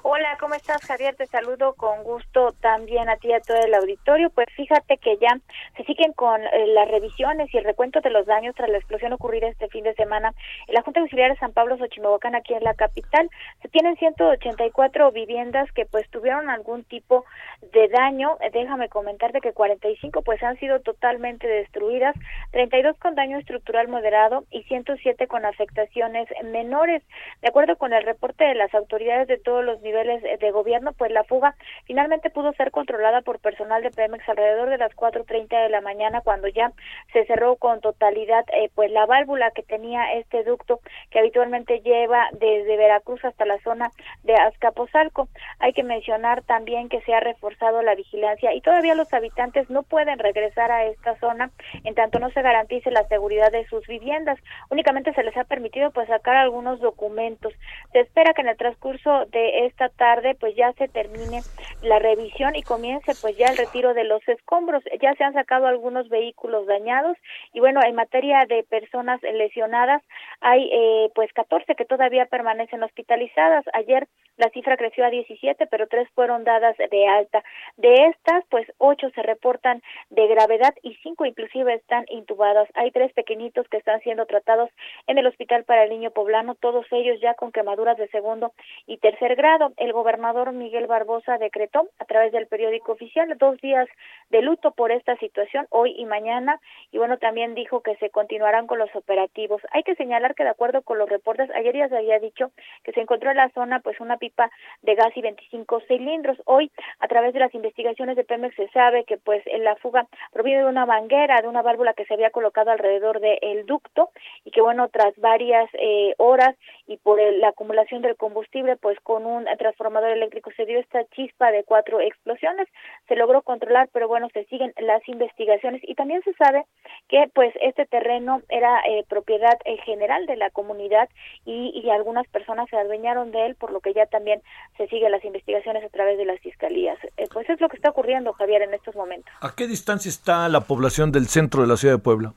[0.06, 1.15] Hola, ¿cómo estás, Javier?
[1.15, 4.29] Te saludo con gusto también a ti y a todo el auditorio.
[4.32, 5.39] Pues fíjate que ya
[5.77, 9.13] se siguen con eh, las revisiones y el recuento de los daños tras la explosión
[9.13, 10.34] ocurrida este fin de semana
[10.67, 13.29] en la Junta Auxiliar de San Pablo Xochimehuacán, aquí en la capital.
[13.73, 17.25] Tienen 184 viviendas que pues tuvieron algún tipo
[17.71, 18.38] de daño.
[18.51, 22.15] Déjame comentarte que 45 pues han sido totalmente destruidas,
[22.51, 27.01] 32 con daño estructural moderado y 107 con afectaciones menores.
[27.41, 31.12] De acuerdo con el reporte de las autoridades de todos los niveles de gobierno, pues
[31.12, 31.55] la fuga
[31.86, 36.21] finalmente pudo ser controlada por personal de Pemex alrededor de las 4.30 de la mañana
[36.21, 36.71] cuando ya
[37.12, 42.29] se cerró con totalidad eh, pues la válvula que tenía este ducto que habitualmente lleva
[42.33, 43.91] desde Veracruz hasta la zona
[44.23, 45.28] de Azcapotzalco.
[45.60, 49.84] Hay que mencionar también que se ha reforzado la vigilancia y todavía los habitantes no
[49.84, 51.52] pueden regresar a esta zona
[51.84, 54.38] en tanto no se garantice la seguridad de sus viviendas.
[54.69, 57.54] Únicamente se les ha permitido pues sacar algunos documentos.
[57.91, 61.41] Se espera que en el transcurso de esta tarde pues ya se termine
[61.82, 64.84] la revisión y comience pues ya el retiro de los escombros.
[65.02, 67.17] Ya se han sacado algunos vehículos dañados
[67.54, 70.02] y bueno, en materia de personas lesionadas
[70.41, 73.52] hay eh, pues 14 que todavía permanecen hospitalizadas.
[73.73, 77.43] Ayer la cifra creció a 17, pero tres fueron dadas de alta.
[77.77, 82.67] De estas, pues ocho se reportan de gravedad y cinco inclusive están intubadas.
[82.73, 84.71] Hay tres pequeñitos que están siendo tratados
[85.05, 88.53] en el Hospital para el Niño Poblano, todos ellos ya con quemaduras de segundo
[88.87, 89.71] y tercer grado.
[89.77, 93.87] el gobernador Miguel Barbosa decretó a través del periódico oficial dos días
[94.29, 96.59] de luto por esta situación, hoy y mañana,
[96.91, 99.61] y bueno, también dijo que se continuarán con los operativos.
[99.71, 102.51] Hay que señalar que de acuerdo con los reportes, ayer ya se había dicho
[102.83, 104.50] que se encontró la zona pues una pipa
[104.82, 106.38] de gas y 25 cilindros.
[106.46, 110.08] Hoy, a través de las investigaciones de Pemex, se sabe que pues en la fuga
[110.32, 114.10] proviene de una manguera, de una válvula que se había colocado alrededor del ducto
[114.43, 116.56] y que bueno, tras varias eh, horas
[116.88, 121.52] y por la acumulación del combustible, pues con un transformador eléctrico se dio esta chispa
[121.52, 122.67] de cuatro explosiones,
[123.08, 126.65] se logró controlar, pero bueno, se siguen las investigaciones y también se sabe
[127.08, 131.10] que pues este terreno era eh, propiedad eh, general de la comunidad
[131.46, 134.41] y, y, algunas personas se adueñaron de él, por lo que ya también
[134.77, 136.97] se siguen las investigaciones a través de las fiscalías.
[137.17, 139.33] Eh, pues es lo que está ocurriendo, Javier, en estos momentos.
[139.41, 142.33] ¿A qué distancia está la población del centro de la ciudad de Puebla?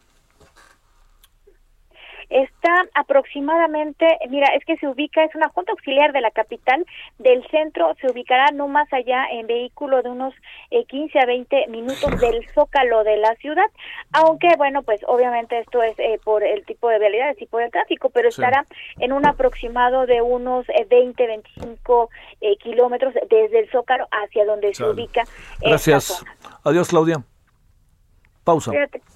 [2.28, 6.84] Está aproximadamente, mira, es que se ubica, es una junta auxiliar de la capital,
[7.18, 10.34] del centro se ubicará no más allá en vehículo de unos
[10.70, 13.66] eh, 15 a 20 minutos del zócalo de la ciudad,
[14.12, 17.70] aunque bueno, pues obviamente esto es eh, por el tipo de vialidades y por el
[17.70, 18.66] tráfico, pero estará
[18.98, 22.10] en un aproximado de unos eh, 20, 25
[22.40, 25.24] eh, kilómetros desde el zócalo hacia donde se ubica.
[25.60, 26.24] Gracias.
[26.64, 27.22] Adiós, Claudia.
[28.44, 28.70] Pausa.
[28.70, 29.15] Fíjate.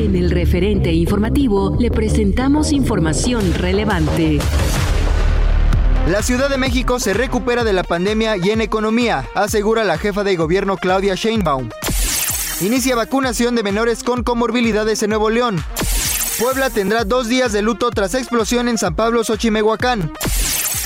[0.00, 4.38] En el referente informativo le presentamos información relevante.
[6.08, 10.24] La Ciudad de México se recupera de la pandemia y en economía, asegura la jefa
[10.24, 11.68] de gobierno Claudia Sheinbaum.
[12.62, 15.62] Inicia vacunación de menores con comorbilidades en Nuevo León.
[16.38, 20.10] Puebla tendrá dos días de luto tras explosión en San Pablo, Xochimehuacán.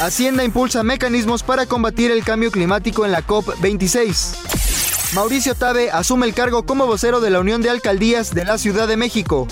[0.01, 4.64] Hacienda impulsa mecanismos para combatir el cambio climático en la COP26.
[5.15, 8.89] Mauricio Tabe asume el cargo como vocero de la Unión de Alcaldías de la Ciudad
[8.89, 9.47] de México.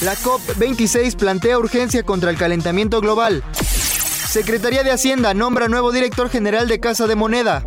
[0.00, 3.44] La COP26 plantea urgencia contra el calentamiento global.
[3.52, 7.62] Secretaría de Hacienda nombra nuevo director general de Casa de Moneda.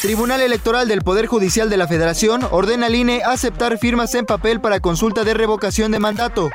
[0.00, 4.58] Tribunal Electoral del Poder Judicial de la Federación ordena al INE aceptar firmas en papel
[4.60, 6.48] para consulta de revocación de mandato.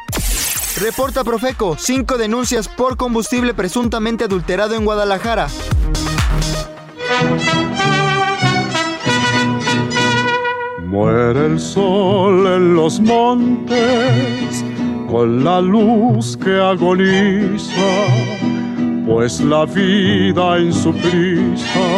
[0.80, 5.48] Reporta Profeco, cinco denuncias por combustible presuntamente adulterado en Guadalajara.
[10.92, 14.66] Muere el sol en los montes
[15.10, 17.94] con la luz que agoniza,
[19.08, 21.90] pues la vida en su prisa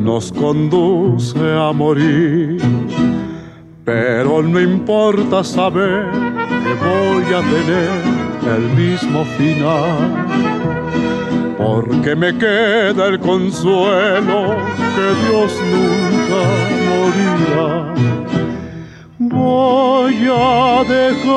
[0.00, 2.60] nos conduce a morir.
[3.84, 6.10] Pero no importa saber
[6.64, 10.53] que voy a tener el mismo final,
[11.64, 14.56] porque me queda el consuelo
[14.94, 16.42] que Dios nunca
[16.88, 17.72] morirá.
[19.18, 21.32] Voy a dejar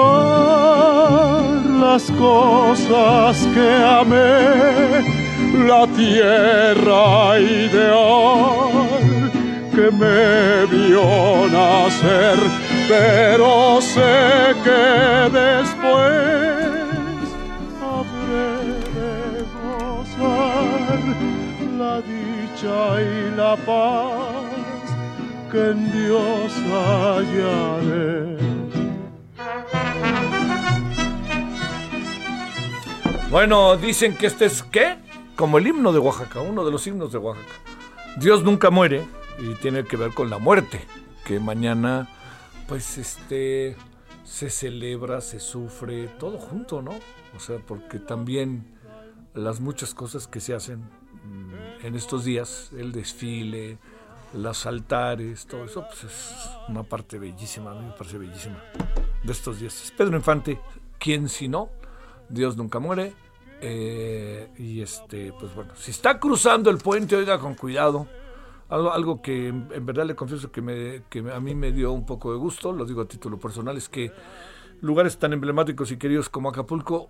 [1.86, 3.70] las cosas que
[4.02, 4.44] amé,
[5.66, 8.76] la tierra ideal
[9.74, 11.08] que me vio
[11.56, 12.38] nacer,
[12.90, 14.84] pero sé que
[15.32, 16.57] después
[22.64, 24.44] y la paz
[25.52, 28.38] que en Dios hallaré.
[33.30, 34.98] Bueno, dicen que este es, ¿qué?
[35.36, 37.54] Como el himno de Oaxaca, uno de los himnos de Oaxaca.
[38.18, 39.06] Dios nunca muere
[39.38, 40.82] y tiene que ver con la muerte,
[41.26, 42.10] que mañana,
[42.68, 43.76] pues, este,
[44.24, 46.94] se celebra, se sufre, todo junto, ¿no?
[47.36, 48.76] O sea, porque también
[49.36, 50.90] las muchas cosas que se hacen
[51.84, 53.78] en estos días, el desfile,
[54.34, 58.62] los altares, todo eso, pues es una parte bellísima, a mí me parece bellísima
[59.24, 59.84] de estos días.
[59.84, 60.60] Es Pedro Infante,
[61.00, 61.70] ¿quién si no?
[62.30, 63.14] Dios nunca muere.
[63.60, 68.08] Eh, y este, pues bueno, si está cruzando el puente, oiga con cuidado.
[68.70, 71.94] Algo, algo que en, en verdad le confieso que, me, que a mí me dio
[71.94, 74.12] un poco de gusto, lo digo a título personal, es que
[74.82, 77.10] lugares tan emblemáticos y queridos como Acapulco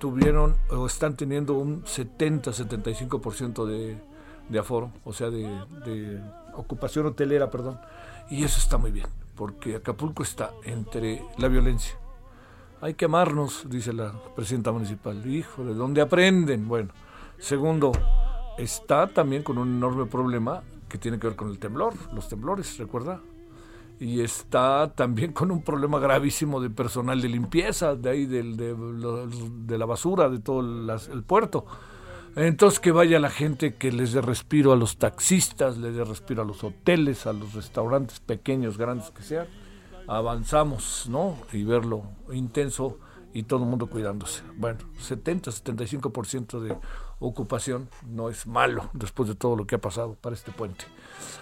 [0.00, 3.98] tuvieron o están teniendo un 70-75% de,
[4.48, 5.42] de aforo, o sea, de,
[5.84, 6.20] de
[6.54, 7.78] ocupación hotelera, perdón.
[8.30, 11.94] Y eso está muy bien, porque Acapulco está entre la violencia.
[12.80, 15.24] Hay que amarnos, dice la presidenta municipal.
[15.26, 16.66] Hijo, ¿de dónde aprenden?
[16.66, 16.90] Bueno,
[17.38, 17.92] segundo,
[18.56, 22.78] está también con un enorme problema que tiene que ver con el temblor, los temblores,
[22.78, 23.20] ¿recuerda?
[24.00, 28.74] Y está también con un problema gravísimo de personal de limpieza, de ahí del, de,
[28.74, 31.66] de, la basura, de todo el, puerto.
[32.34, 36.40] Entonces que vaya la gente que les dé respiro a los taxistas, les dé respiro
[36.40, 39.46] a los hoteles, a los restaurantes pequeños, grandes que sean.
[40.06, 41.36] Avanzamos, ¿no?
[41.52, 42.98] Y verlo intenso
[43.34, 44.42] y todo el mundo cuidándose.
[44.56, 46.76] Bueno, 70-75% de
[47.18, 50.86] ocupación no es malo después de todo lo que ha pasado para este puente.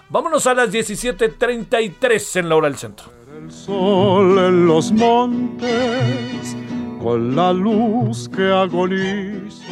[0.09, 3.07] Vámonos a las 17:33 en la hora del centro.
[3.37, 6.57] El sol en los montes
[7.03, 9.65] con la luz que agoniza.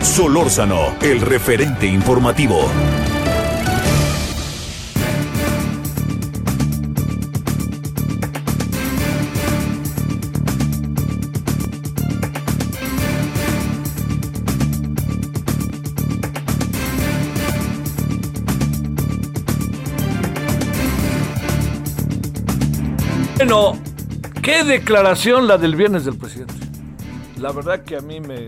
[0.00, 2.68] Solórzano, el referente informativo.
[23.50, 23.80] Bueno,
[24.42, 26.52] qué declaración la del viernes del presidente.
[27.40, 28.46] La verdad que a mí me,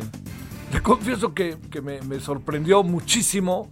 [0.74, 3.70] le confieso que, que me, me, sorprendió muchísimo,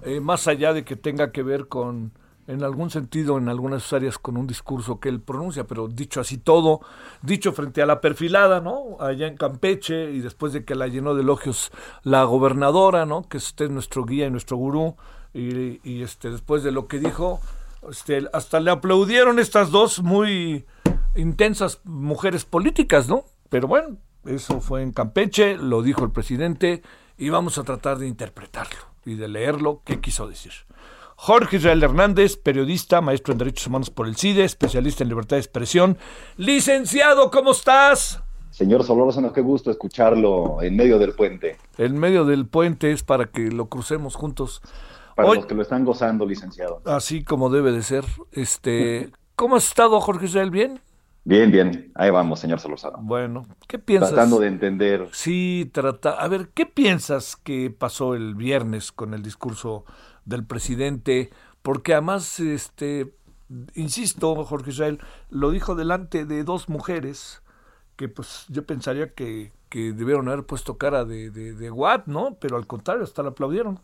[0.00, 2.12] eh, más allá de que tenga que ver con,
[2.46, 6.38] en algún sentido, en algunas áreas, con un discurso que él pronuncia, pero dicho así
[6.38, 6.80] todo,
[7.20, 8.96] dicho frente a la perfilada, ¿no?
[9.00, 11.72] Allá en Campeche, y después de que la llenó de elogios
[12.04, 13.28] la gobernadora, ¿no?
[13.28, 14.96] Que usted es nuestro guía y nuestro gurú,
[15.34, 17.38] y, y este, después de lo que dijo,
[17.88, 20.66] este, hasta le aplaudieron estas dos muy
[21.14, 23.24] intensas mujeres políticas, ¿no?
[23.48, 26.82] Pero bueno, eso fue en Campeche, lo dijo el presidente
[27.16, 30.52] y vamos a tratar de interpretarlo y de leerlo qué quiso decir.
[31.16, 35.42] Jorge Israel Hernández, periodista, maestro en Derechos Humanos por el CIDE, especialista en libertad de
[35.42, 35.98] expresión.
[36.38, 38.22] Licenciado, ¿cómo estás?
[38.50, 41.56] Señor Solórzano, qué gusto escucharlo en medio del puente.
[41.76, 44.62] En medio del puente es para que lo crucemos juntos.
[45.20, 46.80] Para Hoy, los que lo están gozando, licenciado.
[46.86, 48.04] Así como debe de ser.
[48.32, 50.50] Este, ¿Cómo has estado, Jorge Israel?
[50.50, 50.80] ¿Bien?
[51.24, 51.92] Bien, bien.
[51.94, 52.98] Ahí vamos, señor Solórzano.
[53.02, 54.10] Bueno, ¿qué piensas?
[54.10, 55.08] Tratando de entender.
[55.12, 56.12] Sí, trata.
[56.12, 59.84] A ver, ¿qué piensas que pasó el viernes con el discurso
[60.24, 61.30] del presidente?
[61.60, 63.14] Porque además, este,
[63.74, 67.42] insisto, Jorge Israel, lo dijo delante de dos mujeres
[67.96, 72.38] que pues yo pensaría que, que debieron haber puesto cara de, de, de what, ¿no?
[72.40, 73.80] Pero al contrario, hasta le aplaudieron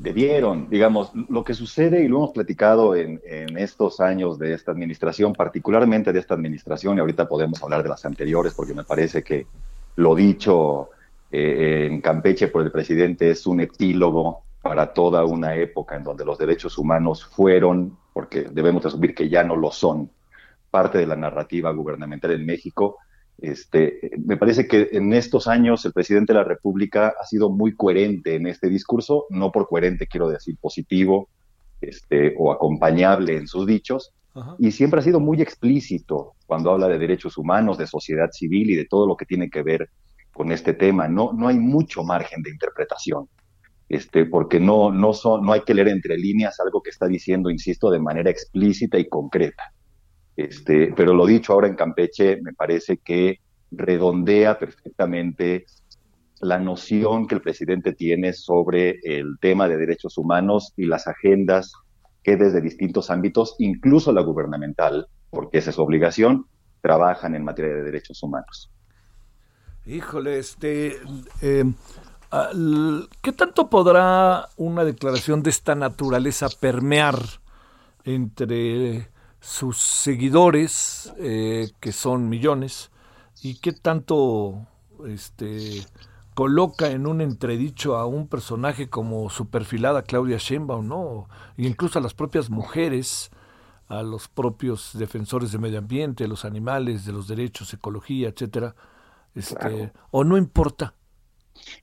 [0.00, 4.70] debieron, digamos, lo que sucede, y lo hemos platicado en, en, estos años de esta
[4.70, 9.22] administración, particularmente de esta administración, y ahorita podemos hablar de las anteriores, porque me parece
[9.22, 9.46] que
[9.96, 10.90] lo dicho
[11.30, 16.24] eh, en Campeche por el presidente es un epílogo para toda una época en donde
[16.24, 20.10] los derechos humanos fueron, porque debemos asumir que ya no lo son,
[20.70, 22.98] parte de la narrativa gubernamental en México,
[23.38, 27.74] este, me parece que en estos años el presidente de la República ha sido muy
[27.74, 31.28] coherente en este discurso, no por coherente quiero decir positivo
[31.80, 34.56] este, o acompañable en sus dichos, Ajá.
[34.58, 38.74] y siempre ha sido muy explícito cuando habla de derechos humanos, de sociedad civil y
[38.74, 39.88] de todo lo que tiene que ver
[40.32, 41.06] con este tema.
[41.08, 43.28] No, no hay mucho margen de interpretación,
[43.88, 47.50] este, porque no, no, son, no hay que leer entre líneas algo que está diciendo,
[47.50, 49.72] insisto, de manera explícita y concreta.
[50.38, 53.40] Este, pero lo dicho ahora en Campeche me parece que
[53.72, 55.66] redondea perfectamente
[56.40, 61.72] la noción que el presidente tiene sobre el tema de derechos humanos y las agendas
[62.22, 66.46] que desde distintos ámbitos, incluso la gubernamental, porque esa es su obligación,
[66.82, 68.70] trabajan en materia de derechos humanos.
[69.86, 70.98] Híjole, este,
[71.42, 71.64] eh,
[73.22, 77.18] ¿qué tanto podrá una declaración de esta naturaleza permear
[78.04, 79.08] entre
[79.40, 82.90] sus seguidores, eh, que son millones,
[83.42, 84.66] y qué tanto
[85.06, 85.82] este,
[86.34, 91.28] coloca en un entredicho a un personaje como su perfilada Claudia Sheinbaum, ¿no?
[91.56, 93.30] E incluso a las propias mujeres,
[93.88, 98.74] a los propios defensores de medio ambiente, de los animales, de los derechos, ecología, etcétera.
[99.34, 99.90] Este, claro.
[100.10, 100.94] ¿O no importa?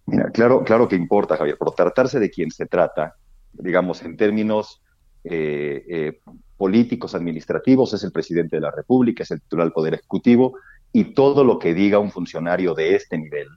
[0.06, 1.58] Mira, claro, claro que importa, Javier.
[1.58, 3.16] Por tratarse de quien se trata,
[3.54, 4.82] digamos, en términos
[5.24, 6.20] eh, eh,
[6.58, 10.58] políticos administrativos, es el presidente de la República, es el titular del Poder Ejecutivo,
[10.92, 13.48] y todo lo que diga un funcionario de este nivel,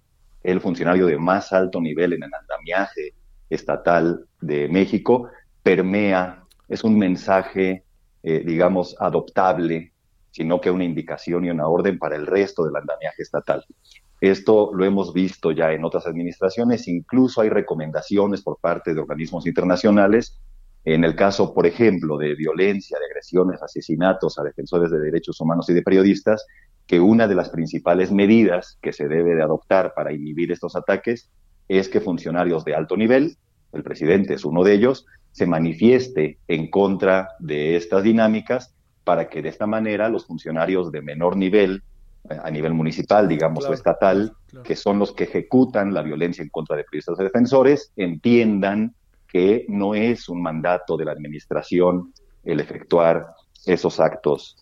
[0.42, 3.14] el funcionario de más alto nivel en el andamiaje
[3.48, 5.28] estatal de México,
[5.62, 7.84] permea, es un mensaje,
[8.22, 9.92] eh, digamos, adoptable,
[10.30, 13.64] sino que una indicación y una orden para el resto del andamiaje estatal.
[14.20, 19.46] Esto lo hemos visto ya en otras administraciones, incluso hay recomendaciones por parte de organismos
[19.46, 20.38] internacionales.
[20.94, 25.68] En el caso, por ejemplo, de violencia, de agresiones, asesinatos a defensores de derechos humanos
[25.68, 26.46] y de periodistas,
[26.86, 31.28] que una de las principales medidas que se debe de adoptar para inhibir estos ataques
[31.68, 33.36] es que funcionarios de alto nivel,
[33.74, 38.74] el presidente es uno de ellos, se manifieste en contra de estas dinámicas
[39.04, 41.82] para que de esta manera los funcionarios de menor nivel,
[42.30, 44.32] eh, a nivel municipal, digamos, o estatal,
[44.64, 48.94] que son los que ejecutan la violencia en contra de periodistas y defensores, entiendan
[49.28, 52.12] que no es un mandato de la administración
[52.44, 53.26] el efectuar
[53.66, 54.56] esos actos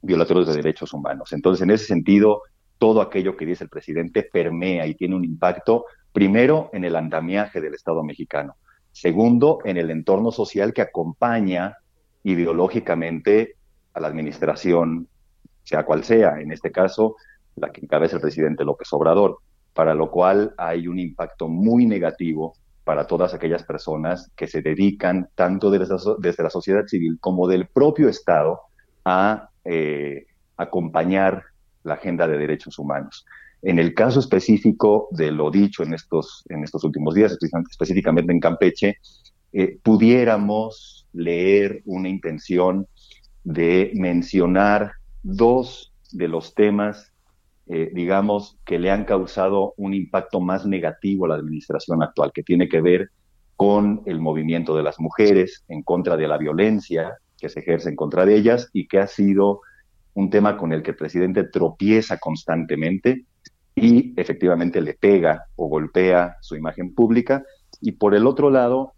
[0.00, 1.32] violatorios de derechos humanos.
[1.32, 2.42] Entonces, en ese sentido,
[2.78, 7.60] todo aquello que dice el presidente permea y tiene un impacto, primero, en el andamiaje
[7.60, 8.56] del Estado mexicano,
[8.90, 11.76] segundo, en el entorno social que acompaña
[12.22, 13.56] ideológicamente
[13.92, 15.08] a la administración,
[15.62, 17.16] sea cual sea, en este caso,
[17.56, 19.38] la que encabeza el presidente López Obrador,
[19.74, 22.54] para lo cual hay un impacto muy negativo
[22.90, 28.08] para todas aquellas personas que se dedican, tanto desde, la sociedad civil como del propio
[28.08, 28.62] Estado,
[29.04, 30.26] a eh,
[30.56, 31.44] acompañar
[31.84, 33.24] la agenda de derechos humanos.
[33.62, 37.38] En el caso específico de lo dicho en estos, en estos últimos días,
[37.70, 38.96] específicamente en Campeche,
[39.52, 42.88] eh, pudiéramos leer una intención
[43.44, 47.09] de mencionar dos de los temas,
[47.72, 52.42] eh, digamos, que le han causado un impacto más negativo a la administración actual, que
[52.42, 53.10] tiene que ver
[53.54, 57.94] con el movimiento de las mujeres en contra de la violencia que se ejerce en
[57.94, 59.60] contra de ellas y que ha sido
[60.14, 63.24] un tema con el que el presidente tropieza constantemente
[63.76, 67.44] y efectivamente le pega o golpea su imagen pública.
[67.80, 68.94] Y por el otro lado,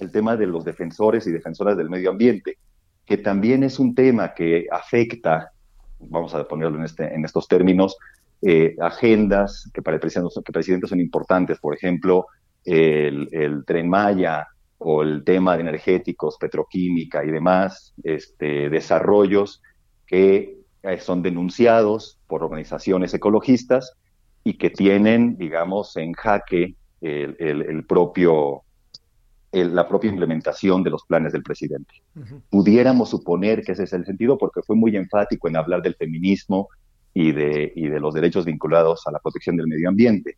[0.00, 2.58] el tema de los defensores y defensoras del medio ambiente,
[3.06, 5.52] que también es un tema que afecta,
[6.00, 7.96] vamos a ponerlo en, este, en estos términos,
[8.42, 12.26] eh, agendas que para el presidente, que son importantes, por ejemplo,
[12.64, 14.46] el, el tren Maya,
[14.82, 19.62] o el tema de energéticos, petroquímica y demás, este, desarrollos
[20.06, 23.92] que eh, son denunciados por organizaciones ecologistas
[24.42, 28.62] y que tienen, digamos, en jaque el, propio,
[29.52, 31.94] la propia implementación de los planes del presidente.
[32.50, 36.68] Pudiéramos suponer que ese es el sentido porque fue muy enfático en hablar del feminismo
[37.12, 40.36] y de, y de los derechos vinculados a la protección del medio ambiente.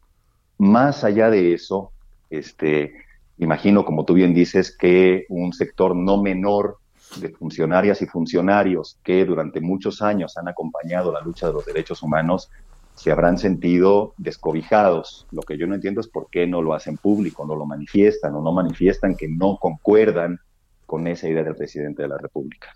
[0.59, 1.93] Más allá de eso,
[2.31, 2.95] este,
[3.43, 6.79] Imagino, como tú bien dices, que un sector no menor
[7.17, 12.03] de funcionarias y funcionarios que durante muchos años han acompañado la lucha de los derechos
[12.05, 12.51] humanos
[12.95, 15.27] se habrán sentido descobijados.
[15.31, 18.35] Lo que yo no entiendo es por qué no lo hacen público, no lo manifiestan
[18.35, 20.41] o no manifiestan que no concuerdan
[20.87, 22.73] con esa idea del presidente de la República.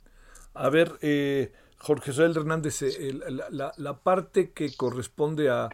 [0.55, 3.13] A ver, eh, Jorge Soel Hernández, eh,
[3.51, 5.69] la, parte que corresponde a,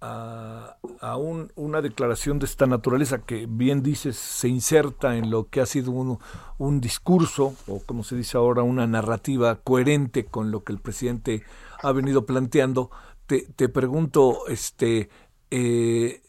[0.00, 5.66] a, una declaración de esta naturaleza que bien dices se inserta en lo que ha
[5.66, 6.18] sido un,
[6.58, 11.44] un, discurso o como se dice ahora una narrativa coherente con lo que el presidente
[11.82, 12.90] ha venido planteando
[13.26, 15.08] te, te pregunto este
[15.50, 16.22] eh,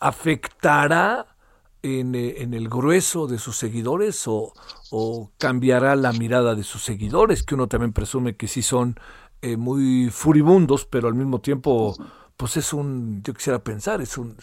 [0.00, 1.36] afectará
[1.82, 4.52] en, eh, en, el grueso de sus seguidores o,
[4.90, 8.98] o, cambiará la mirada de sus seguidores que uno también presume que sí son
[9.42, 11.96] eh, muy furibundos pero al mismo tiempo
[12.36, 14.36] pues es un, yo quisiera pensar, es un,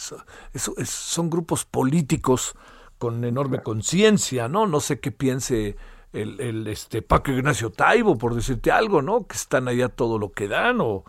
[0.53, 2.55] es, son grupos políticos
[2.97, 4.65] con enorme conciencia, ¿no?
[4.65, 5.75] No sé qué piense
[6.11, 9.27] el, el, este Paco Ignacio Taibo, por decirte algo, ¿no?
[9.27, 11.03] Que están allá todo lo que dan, o,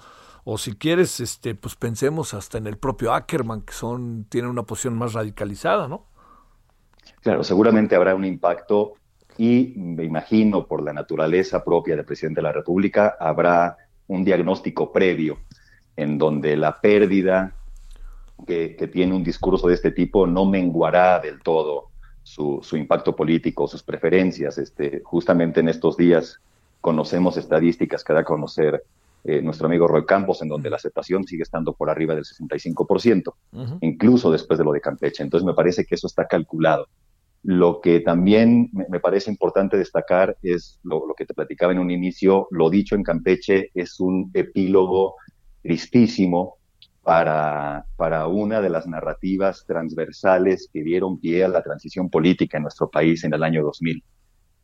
[0.45, 4.63] o si quieres, este, pues pensemos hasta en el propio Ackerman, que son, tiene una
[4.63, 6.07] posición más radicalizada, ¿no?
[7.23, 8.95] Claro, seguramente habrá un impacto
[9.39, 13.77] y me imagino por la naturaleza propia del presidente de la República habrá
[14.07, 15.39] un diagnóstico previo
[15.97, 17.55] en donde la pérdida
[18.47, 21.89] que, tiene un discurso de este tipo no menguará del todo
[22.23, 24.59] su, impacto político, sus preferencias.
[24.59, 26.41] Este, justamente en estos días
[26.81, 28.85] conocemos estadísticas que da a conocer
[29.25, 33.35] eh, nuestro amigo Roy Campos, en donde la aceptación sigue estando por arriba del 65%,
[33.81, 35.23] incluso después de lo de Campeche.
[35.23, 36.89] Entonces me parece que eso está calculado.
[37.43, 41.91] Lo que también me, parece importante destacar es lo, lo, que te platicaba en un
[41.91, 45.17] inicio, lo dicho en Campeche es un epílogo
[45.63, 46.57] tristísimo
[47.03, 52.65] para, para una de las narrativas transversales que dieron pie a la transición política en
[52.65, 54.03] nuestro país en el año 2000.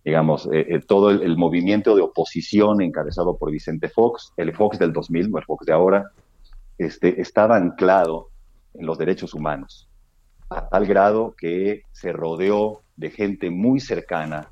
[0.05, 4.93] Digamos, eh, eh, todo el, movimiento de oposición encabezado por Vicente Fox, el Fox del
[4.93, 6.11] 2000, no el Fox de ahora,
[6.79, 8.31] este, estaba anclado
[8.75, 9.89] en los derechos humanos,
[10.49, 14.49] a tal grado que se rodeó de gente muy cercana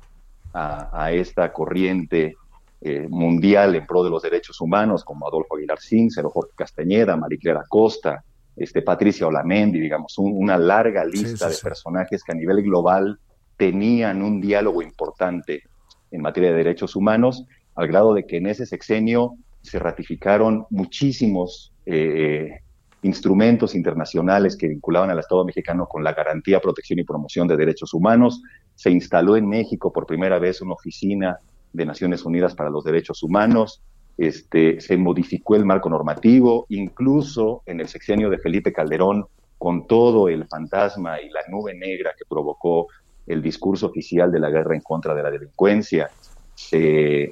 [0.53, 2.35] a, a esta corriente
[2.81, 7.65] eh, mundial en pro de los derechos humanos, como Adolfo Aguilar Cíncero, Jorge Castañeda, Mariclera
[7.67, 8.23] Costa,
[8.55, 13.19] este, Patricia Olamendi, digamos, una larga lista de personajes que a nivel global
[13.59, 15.63] tenían un diálogo importante
[16.11, 17.45] en materia de derechos humanos,
[17.75, 22.61] al grado de que en ese sexenio se ratificaron muchísimos eh,
[23.01, 27.93] instrumentos internacionales que vinculaban al Estado mexicano con la garantía, protección y promoción de derechos
[27.93, 28.41] humanos.
[28.75, 31.37] Se instaló en México por primera vez una oficina
[31.73, 33.81] de Naciones Unidas para los Derechos Humanos.
[34.17, 39.25] Este, se modificó el marco normativo, incluso en el sexenio de Felipe Calderón,
[39.59, 42.87] con todo el fantasma y la nube negra que provocó
[43.29, 46.09] el discurso oficial de la guerra en contra de la delincuencia.
[46.55, 47.29] Se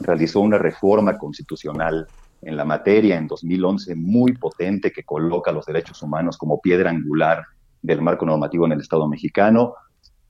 [0.00, 2.06] realizó una reforma constitucional
[2.40, 7.44] en la materia en 2011 muy potente que coloca los derechos humanos como piedra angular
[7.82, 9.74] del marco normativo en el Estado mexicano.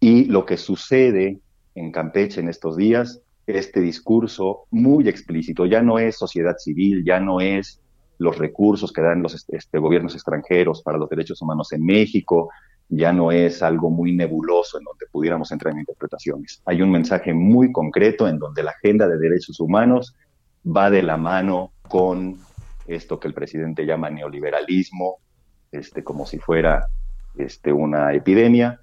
[0.01, 1.38] Y lo que sucede
[1.76, 7.20] en Campeche en estos días, este discurso muy explícito, ya no es sociedad civil, ya
[7.20, 7.80] no es
[8.18, 12.51] los recursos que dan los este, gobiernos extranjeros para los derechos humanos en México,
[12.89, 16.62] ya no es algo muy nebuloso en donde pudiéramos entrar en interpretaciones.
[16.64, 20.14] Hay un mensaje muy concreto en donde la agenda de derechos humanos
[20.64, 22.39] va de la mano con
[22.86, 25.18] esto que el presidente llama neoliberalismo,
[25.70, 26.86] este, como si fuera
[27.36, 28.80] este, una epidemia.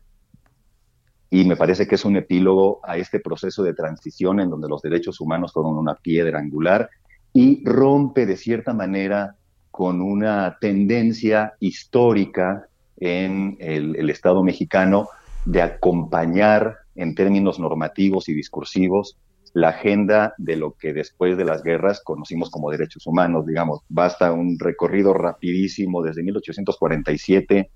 [1.32, 4.84] Y me parece que es un epílogo a este proceso de transición en donde los
[4.84, 6.90] derechos humanos fueron una piedra angular
[7.34, 9.36] y rompe de cierta manera
[9.72, 15.10] con una tendencia histórica en el, Estado mexicano
[15.46, 19.18] de acompañar en términos normativos y discursivos
[19.54, 24.34] la agenda de lo que después de las guerras conocimos como derechos humanos, digamos, basta
[24.34, 27.70] un recorrido rapidísimo desde 1847,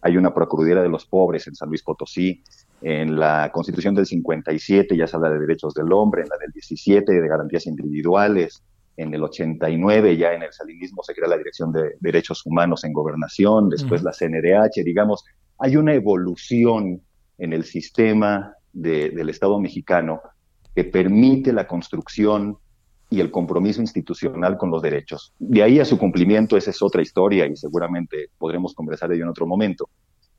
[0.00, 2.42] hay una Procuraduría de los Pobres en San Luis Potosí,
[2.82, 6.52] en la Constitución del 57 ya se habla de derechos del hombre, en la del
[6.52, 8.62] 17 de garantías individuales,
[8.96, 12.92] en el 89 ya en el salinismo se crea la Dirección de Derechos Humanos en
[12.92, 15.24] Gobernación, después la CNDH, digamos,
[15.58, 17.00] hay una evolución
[17.38, 20.20] en el sistema del Estado mexicano
[20.74, 22.56] que permite la construcción
[23.10, 25.32] y el compromiso institucional con los derechos.
[25.38, 29.24] De ahí a su cumplimiento, esa es otra historia y seguramente podremos conversar de ello
[29.24, 29.88] en otro momento.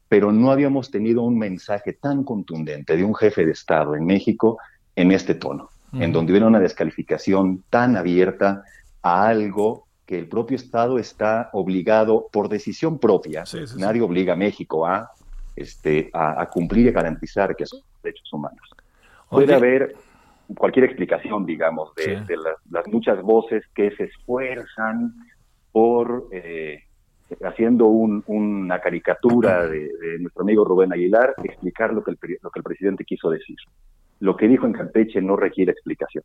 [0.09, 4.57] Pero no habíamos tenido un mensaje tan contundente de un jefe de Estado en México
[4.95, 8.63] en este tono en donde hubiera una descalificación tan abierta
[9.01, 13.43] a algo que el propio Estado está obligado por decisión propia,
[13.77, 15.11] nadie obliga a México a,
[15.55, 18.69] este, a, cumplir y garantizar que son derechos humanos.
[19.29, 19.95] Puede haber
[20.55, 22.23] cualquier explicación, digamos, de,
[22.69, 25.15] las, muchas voces que se esfuerzan
[25.71, 26.83] por, eh,
[27.43, 33.05] haciendo una caricatura de, nuestro amigo Rubén Aguilar, explicar lo que lo que el presidente
[33.05, 33.57] quiso decir
[34.19, 36.23] lo que dijo en Campeche no requiere explicación.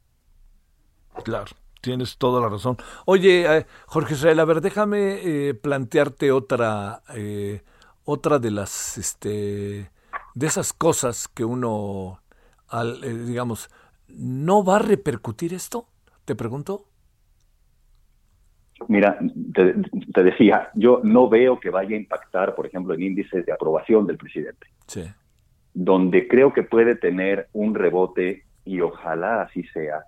[1.24, 1.47] Claro,
[1.80, 2.76] tienes toda la razón.
[3.07, 7.62] Oye, eh, Jorge Israel, a ver, déjame eh, plantearte otra, eh,
[8.05, 9.91] otra de las, este,
[10.34, 12.20] de esas cosas que uno,
[12.68, 13.70] al, digamos,
[14.09, 15.86] ¿no va a repercutir esto?
[16.24, 16.86] Te pregunto.
[18.88, 19.18] Mira,
[19.53, 19.74] te,
[20.14, 24.07] te, decía, yo no veo que vaya a impactar, por ejemplo, en índices de aprobación
[24.07, 24.68] del presidente.
[24.86, 25.03] Sí
[25.75, 30.05] donde creo que puede tener un rebote, y ojalá así sea,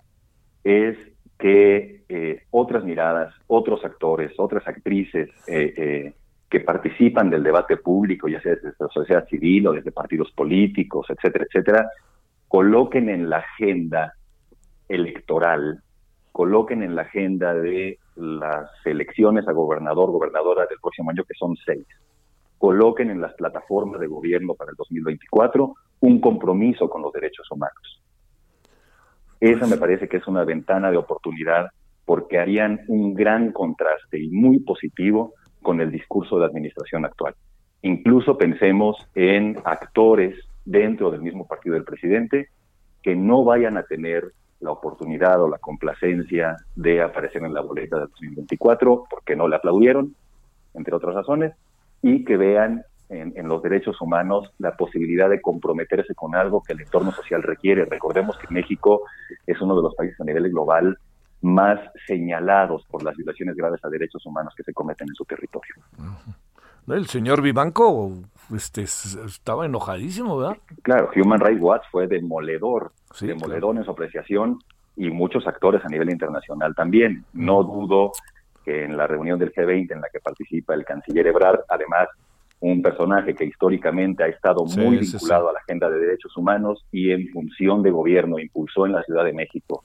[0.63, 0.97] es
[1.39, 6.13] que eh, otras miradas, otros actores, otras actrices eh, eh,
[6.49, 11.07] que participan del debate público, ya sea desde la sociedad civil o desde partidos políticos,
[11.09, 11.89] etcétera, etcétera,
[12.47, 14.13] coloquen en la agenda
[14.87, 15.81] electoral,
[16.31, 21.55] coloquen en la agenda de las elecciones a gobernador, gobernadora del próximo año, que son
[21.65, 21.85] seis,
[22.63, 28.01] coloquen en las plataformas de gobierno para el 2024 un compromiso con los derechos humanos.
[29.41, 31.71] Esa me parece que es una ventana de oportunidad
[32.05, 37.35] porque harían un gran contraste y muy positivo con el discurso de la administración actual.
[37.81, 42.47] Incluso pensemos en actores dentro del mismo partido del presidente
[43.01, 47.97] que no vayan a tener la oportunidad o la complacencia de aparecer en la boleta
[47.99, 50.15] del 2024 porque no le aplaudieron,
[50.73, 51.53] entre otras razones,
[52.03, 56.81] y que vean en, los derechos humanos la posibilidad de comprometerse con algo que el
[56.81, 57.85] entorno social requiere.
[57.85, 59.01] Recordemos que México
[59.47, 60.97] es uno de los países a nivel global
[61.41, 65.75] más señalados por las violaciones graves a derechos humanos que se cometen en su territorio.
[66.87, 68.11] El señor Vivanco
[68.53, 70.57] este, estaba enojadísimo, ¿verdad?
[70.81, 72.91] Claro, Human Rights Watch fue demoledor,
[73.21, 74.59] demoledor en su apreciación
[74.97, 77.23] y muchos actores a nivel internacional también.
[77.33, 78.11] No dudo
[78.63, 82.07] que en la reunión del G20 en la que participa el canciller Ebrard, además
[82.59, 87.11] un personaje que históricamente ha estado muy vinculado a la agenda de derechos humanos y
[87.11, 89.83] en función de gobierno impulsó en la Ciudad de México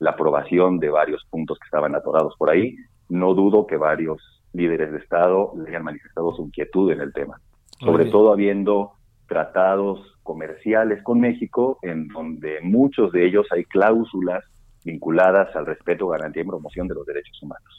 [0.00, 2.76] la aprobación de varios puntos que estaban atorados por ahí.
[3.08, 4.20] No dudo que varios
[4.52, 7.40] líderes de Estado le hayan manifestado su inquietud en el tema,
[7.78, 8.92] sobre todo habiendo
[9.28, 14.44] tratados comerciales con México, en donde muchos de ellos hay cláusulas
[14.84, 17.78] vinculadas al respeto, garantía y promoción de los derechos humanos.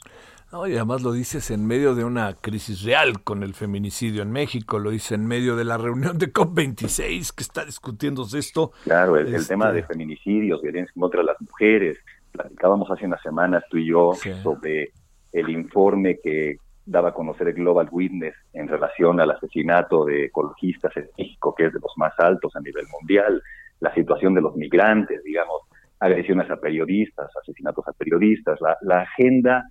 [0.52, 4.78] Y además lo dices en medio de una crisis real con el feminicidio en México,
[4.78, 8.72] lo dices en medio de la reunión de COP26 que está discutiéndose esto.
[8.84, 11.98] Claro, el, Este- tema de feminicidios, violencia contra las mujeres,
[12.32, 14.92] platicábamos hace unas semanas tú y yo sobre
[15.32, 20.96] el informe que daba a conocer el Global Witness en relación al asesinato de ecologistas
[20.96, 23.42] en México, que es de los más altos a nivel mundial,
[23.80, 25.60] la situación de los migrantes, digamos,
[26.00, 29.64] agresiones a periodistas, asesinatos a periodistas, la, la agenda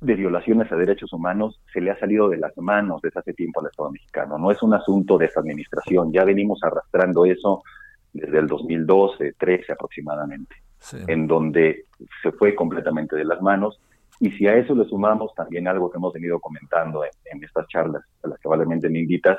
[0.00, 3.60] de violaciones a derechos humanos se le ha salido de las manos desde hace tiempo
[3.60, 4.38] al Estado mexicano.
[4.38, 7.62] No es un asunto de esta administración, ya venimos arrastrando eso
[8.12, 10.56] desde el 2012, 13 aproximadamente,
[11.06, 11.86] en donde
[12.22, 13.80] se fue completamente de las manos.
[14.20, 17.66] Y si a eso le sumamos también algo que hemos venido comentando en, en estas
[17.68, 19.38] charlas a las que probablemente me invitas,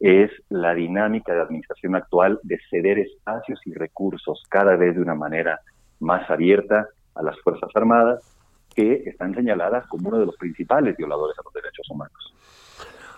[0.00, 5.14] es la dinámica de administración actual de ceder espacios y recursos cada vez de una
[5.14, 5.60] manera
[6.00, 8.37] más abierta a las Fuerzas Armadas,
[8.78, 12.32] que están señaladas como uno de los principales violadores a los derechos humanos.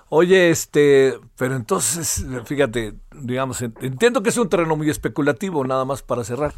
[0.09, 5.85] Oye, este, pero entonces, fíjate, digamos, en- entiendo que es un terreno muy especulativo, nada
[5.85, 6.53] más para cerrar.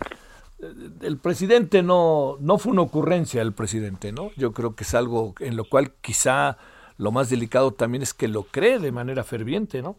[1.01, 4.31] El presidente no, no fue una ocurrencia el presidente, ¿no?
[4.37, 6.57] Yo creo que es algo en lo cual quizá
[6.97, 9.97] lo más delicado también es que lo cree de manera ferviente, ¿no?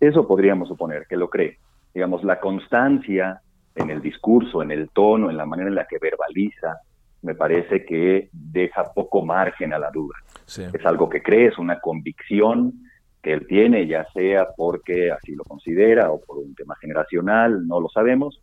[0.00, 1.58] Eso podríamos suponer, que lo cree.
[1.94, 3.40] Digamos, la constancia
[3.76, 6.78] en el discurso, en el tono, en la manera en la que verbaliza,
[7.24, 10.14] me parece que deja poco margen a la duda.
[10.46, 12.74] Es algo que cree, es una convicción
[13.22, 17.80] que él tiene, ya sea porque así lo considera o por un tema generacional, no
[17.80, 18.42] lo sabemos,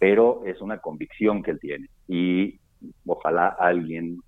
[0.00, 1.88] pero es una convicción que él tiene.
[2.08, 2.58] Y
[3.06, 4.18] ojalá alguien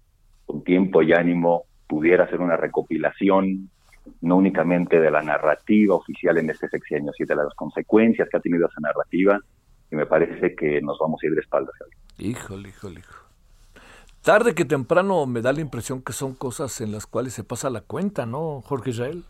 [0.47, 3.69] con tiempo y ánimo pudiera hacer una recopilación
[4.21, 8.41] no únicamente de la narrativa oficial en este sexenio, sino de las consecuencias que ha
[8.41, 9.39] tenido esa narrativa,
[9.91, 11.75] y me parece que nos vamos a ir de espaldas.
[12.17, 13.28] Híjole, híjole, híjole.
[14.29, 17.71] Tarde que temprano me da la impresión que son cosas en las cuales se pasa
[17.71, 19.25] la cuenta, ¿no, Jorge Israel?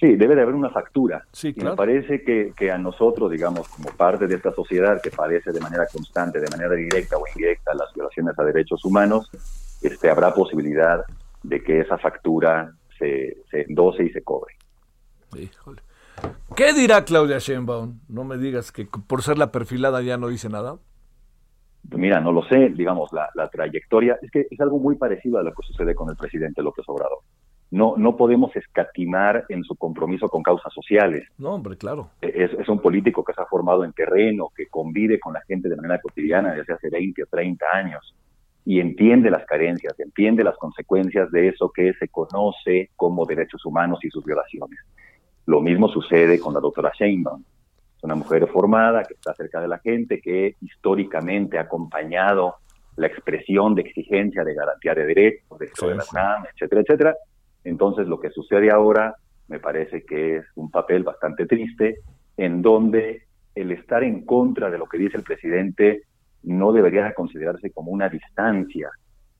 [0.00, 1.22] Sí, debe de haber una factura.
[1.34, 1.72] Sí, Y claro.
[1.72, 5.60] me parece que, que a nosotros, digamos, como parte de esta sociedad que padece de
[5.60, 9.28] manera constante, de manera directa o indirecta las violaciones a derechos humanos,
[9.82, 11.04] este, habrá posibilidad
[11.42, 14.54] de que esa factura se, se endose y se cobre.
[15.36, 15.82] Híjole.
[16.56, 18.00] ¿Qué dirá Claudia Sheinbaum?
[18.08, 20.78] No me digas que por ser la perfilada ya no dice nada.
[21.90, 25.42] Mira, no lo sé, digamos, la, la trayectoria, es que es algo muy parecido a
[25.42, 27.18] lo que sucede con el presidente López Obrador.
[27.70, 31.28] No, no podemos escatimar en su compromiso con causas sociales.
[31.36, 32.10] No, hombre, claro.
[32.20, 35.68] Es, es un político que se ha formado en terreno, que convive con la gente
[35.68, 38.14] de manera cotidiana desde hace 20 o 30 años
[38.68, 43.98] y entiende las carencias, entiende las consecuencias de eso que se conoce como derechos humanos
[44.02, 44.78] y sus violaciones.
[45.46, 47.42] Lo mismo sucede con la doctora Sheinbaum.
[47.98, 52.54] Es una mujer formada que está cerca de la gente, que históricamente ha acompañado
[52.96, 57.16] la expresión de exigencia de garantía de derechos, dentro de la UNAM, etcétera, etcétera.
[57.64, 59.14] Entonces, lo que sucede ahora
[59.48, 61.98] me parece que es un papel bastante triste,
[62.36, 63.24] en donde
[63.54, 66.02] el estar en contra de lo que dice el presidente
[66.44, 68.90] no debería de considerarse como una distancia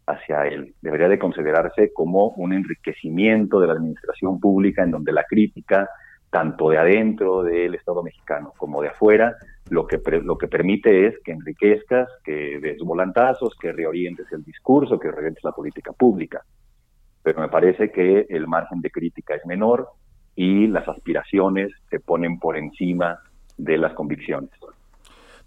[0.06, 5.24] hacia él, debería de considerarse como un enriquecimiento de la administración pública en donde la
[5.24, 5.88] crítica,
[6.30, 9.36] tanto de adentro del Estado mexicano como de afuera,
[9.70, 14.98] lo que, lo que permite es que enriquezcas, que des volantazos, que reorientes el discurso,
[14.98, 16.42] que reorientes la política pública.
[17.22, 19.88] Pero me parece que el margen de crítica es menor
[20.34, 23.18] y las aspiraciones se ponen por encima
[23.56, 24.50] de las convicciones.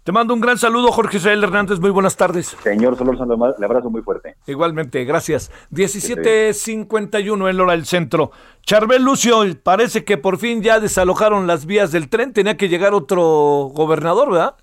[0.04, 1.78] Te mando un gran saludo, Jorge Israel Hernández.
[1.78, 2.48] Muy buenas tardes.
[2.64, 4.34] Señor Solórzano, le abrazo muy fuerte.
[4.48, 5.52] Igualmente, gracias.
[5.70, 8.32] 17.51 en hora del centro.
[8.62, 12.32] Charbel Lucio, parece que por fin ya desalojaron las vías del tren.
[12.32, 14.56] Tenía que llegar otro gobernador, ¿verdad?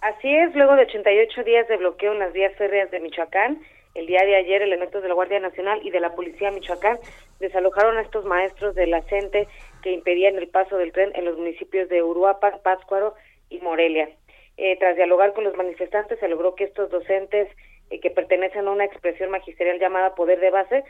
[0.00, 3.60] Así es, luego de 88 días de bloqueo en las vías férreas de Michoacán,
[3.94, 6.98] el día de ayer elementos de la Guardia Nacional y de la Policía Michoacán
[7.38, 9.46] desalojaron a estos maestros de la CENTE
[9.82, 13.14] que impedían el paso del tren en los municipios de Uruapan, Pátzcuaro
[13.50, 14.08] y Morelia.
[14.56, 17.48] Eh, tras dialogar con los manifestantes, se logró que estos docentes
[17.90, 20.84] eh, que pertenecen a una expresión magisterial llamada poder de base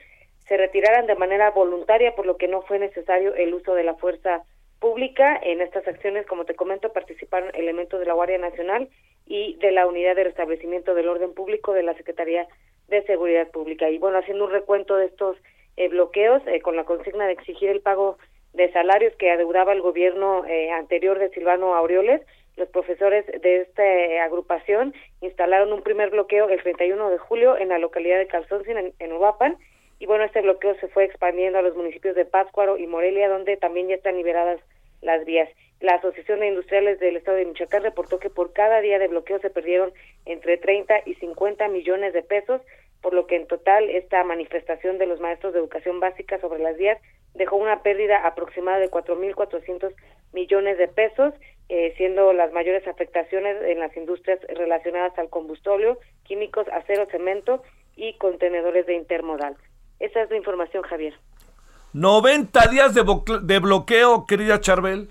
[0.47, 3.95] se retiraran de manera voluntaria, por lo que no fue necesario el uso de la
[3.95, 4.45] fuerza
[4.79, 5.39] pública.
[5.43, 8.89] En estas acciones, como te comento, participaron elementos de la Guardia Nacional
[9.27, 12.47] y de la Unidad de Restablecimiento del Orden Público de la Secretaría
[12.89, 13.91] de Seguridad Pública.
[13.91, 15.37] Y bueno, haciendo un recuento de estos
[15.77, 18.19] eh, bloqueos, eh, con la consigna de exigir el pago
[18.53, 22.23] de salarios que adeudaba el gobierno eh, anterior de Silvano Aureoles,
[22.57, 27.79] los profesores de esta agrupación instalaron un primer bloqueo el 31 de julio en la
[27.79, 29.13] localidad de Calzoncin, en, en
[29.99, 33.57] y bueno, este bloqueo se fue expandiendo a los municipios de Pátzcuaro y Morelia, donde
[33.57, 34.61] también ya están liberadas
[35.01, 35.49] las vías.
[35.81, 39.39] La Asociación de Industriales del Estado de Michoacán reportó que por cada día de bloqueo
[39.41, 39.93] se perdieron
[40.25, 42.61] entre 30 y 50 millones de pesos,
[43.01, 46.77] por lo que en total esta manifestación de los maestros de educación básica sobre las
[46.77, 46.99] vías
[47.35, 49.95] dejó una pérdida aproximada de 4.400
[50.33, 51.35] millones de pesos,
[51.69, 57.63] eh, siendo las mayores afectaciones en las industrias relacionadas al combustóleo, químicos, acero, cemento
[57.97, 59.57] y contenedores de intermodal.
[59.99, 61.15] Esa es la información, Javier.
[61.93, 63.03] 90 días de,
[63.43, 65.09] de bloqueo, querida Charbel.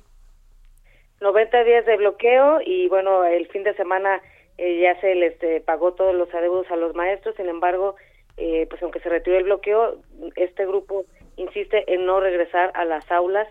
[1.21, 4.21] 90 días de bloqueo y bueno, el fin de semana
[4.57, 7.95] eh, ya se les eh, pagó todos los adeudos a los maestros, sin embargo,
[8.37, 9.97] eh, pues aunque se retiró el bloqueo,
[10.35, 11.05] este grupo
[11.37, 13.47] insiste en no regresar a las aulas,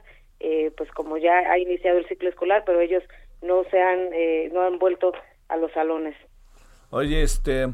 [0.76, 3.02] pues como ya ha iniciado el ciclo escolar, pero ellos
[3.42, 4.10] no se han,
[4.52, 5.12] no han vuelto
[5.48, 6.16] a los salones.
[6.90, 7.68] Oye, este,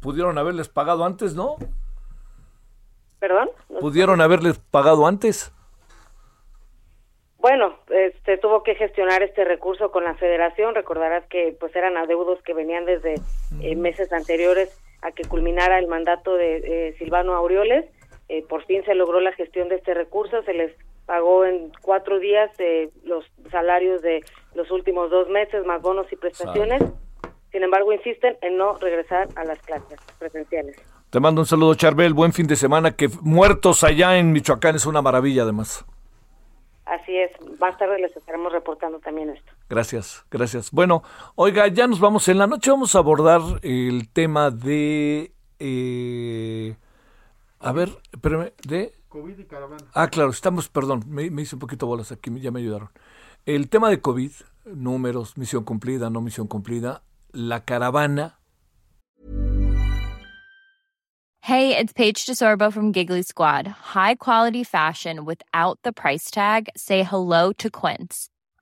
[0.00, 1.56] pudieron haberles pagado antes, ¿no?
[3.18, 3.50] ¿Perdón?
[3.80, 5.52] ¿Pudieron haberles pagado antes?
[7.44, 10.74] Bueno, este tuvo que gestionar este recurso con la Federación.
[10.74, 13.16] Recordarás que pues eran adeudos que venían desde
[13.60, 17.84] eh, meses anteriores a que culminara el mandato de eh, Silvano Aureoles.
[18.30, 20.42] Eh, por fin se logró la gestión de este recurso.
[20.44, 20.74] Se les
[21.06, 22.50] pagó en cuatro días
[23.04, 24.24] los salarios de
[24.54, 26.82] los últimos dos meses, más bonos y prestaciones.
[27.52, 30.76] Sin embargo, insisten en no regresar a las clases presenciales.
[31.10, 32.12] Te mando un saludo, Charbel.
[32.12, 32.96] Buen fin de semana.
[32.96, 35.84] Que muertos allá en Michoacán es una maravilla, además.
[36.86, 37.30] Así es,
[37.60, 39.52] más tarde les estaremos reportando también esto.
[39.70, 40.70] Gracias, gracias.
[40.70, 41.02] Bueno,
[41.34, 42.28] oiga, ya nos vamos.
[42.28, 45.32] En la noche vamos a abordar el tema de...
[45.58, 46.76] Eh,
[47.60, 48.92] a ver, espérame, de...
[49.14, 49.84] COVID y caravana.
[49.94, 52.90] Ah, claro, estamos, perdón, me, hice un poquito bolas aquí, ya me ayudaron.
[53.46, 54.32] El tema de COVID,
[54.64, 58.40] números, misión cumplida, no misión cumplida, la caravana.
[61.42, 63.68] Hey, it's Paige DeSorbo from Giggly Squad.
[63.94, 66.68] High quality fashion without the price tag.
[66.74, 68.30] Say hello to Quince.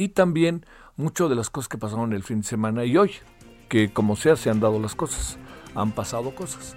[0.00, 0.64] Y también
[0.96, 3.12] mucho de las cosas que pasaron el fin de semana y hoy,
[3.68, 5.36] que como sea se han dado las cosas,
[5.74, 6.74] han pasado cosas.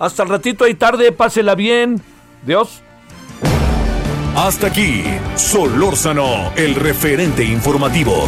[0.00, 2.02] Hasta el ratito ahí tarde, pásela bien.
[2.44, 2.82] Dios.
[4.34, 5.04] Hasta aquí,
[5.36, 8.24] Solórzano, el referente informativo.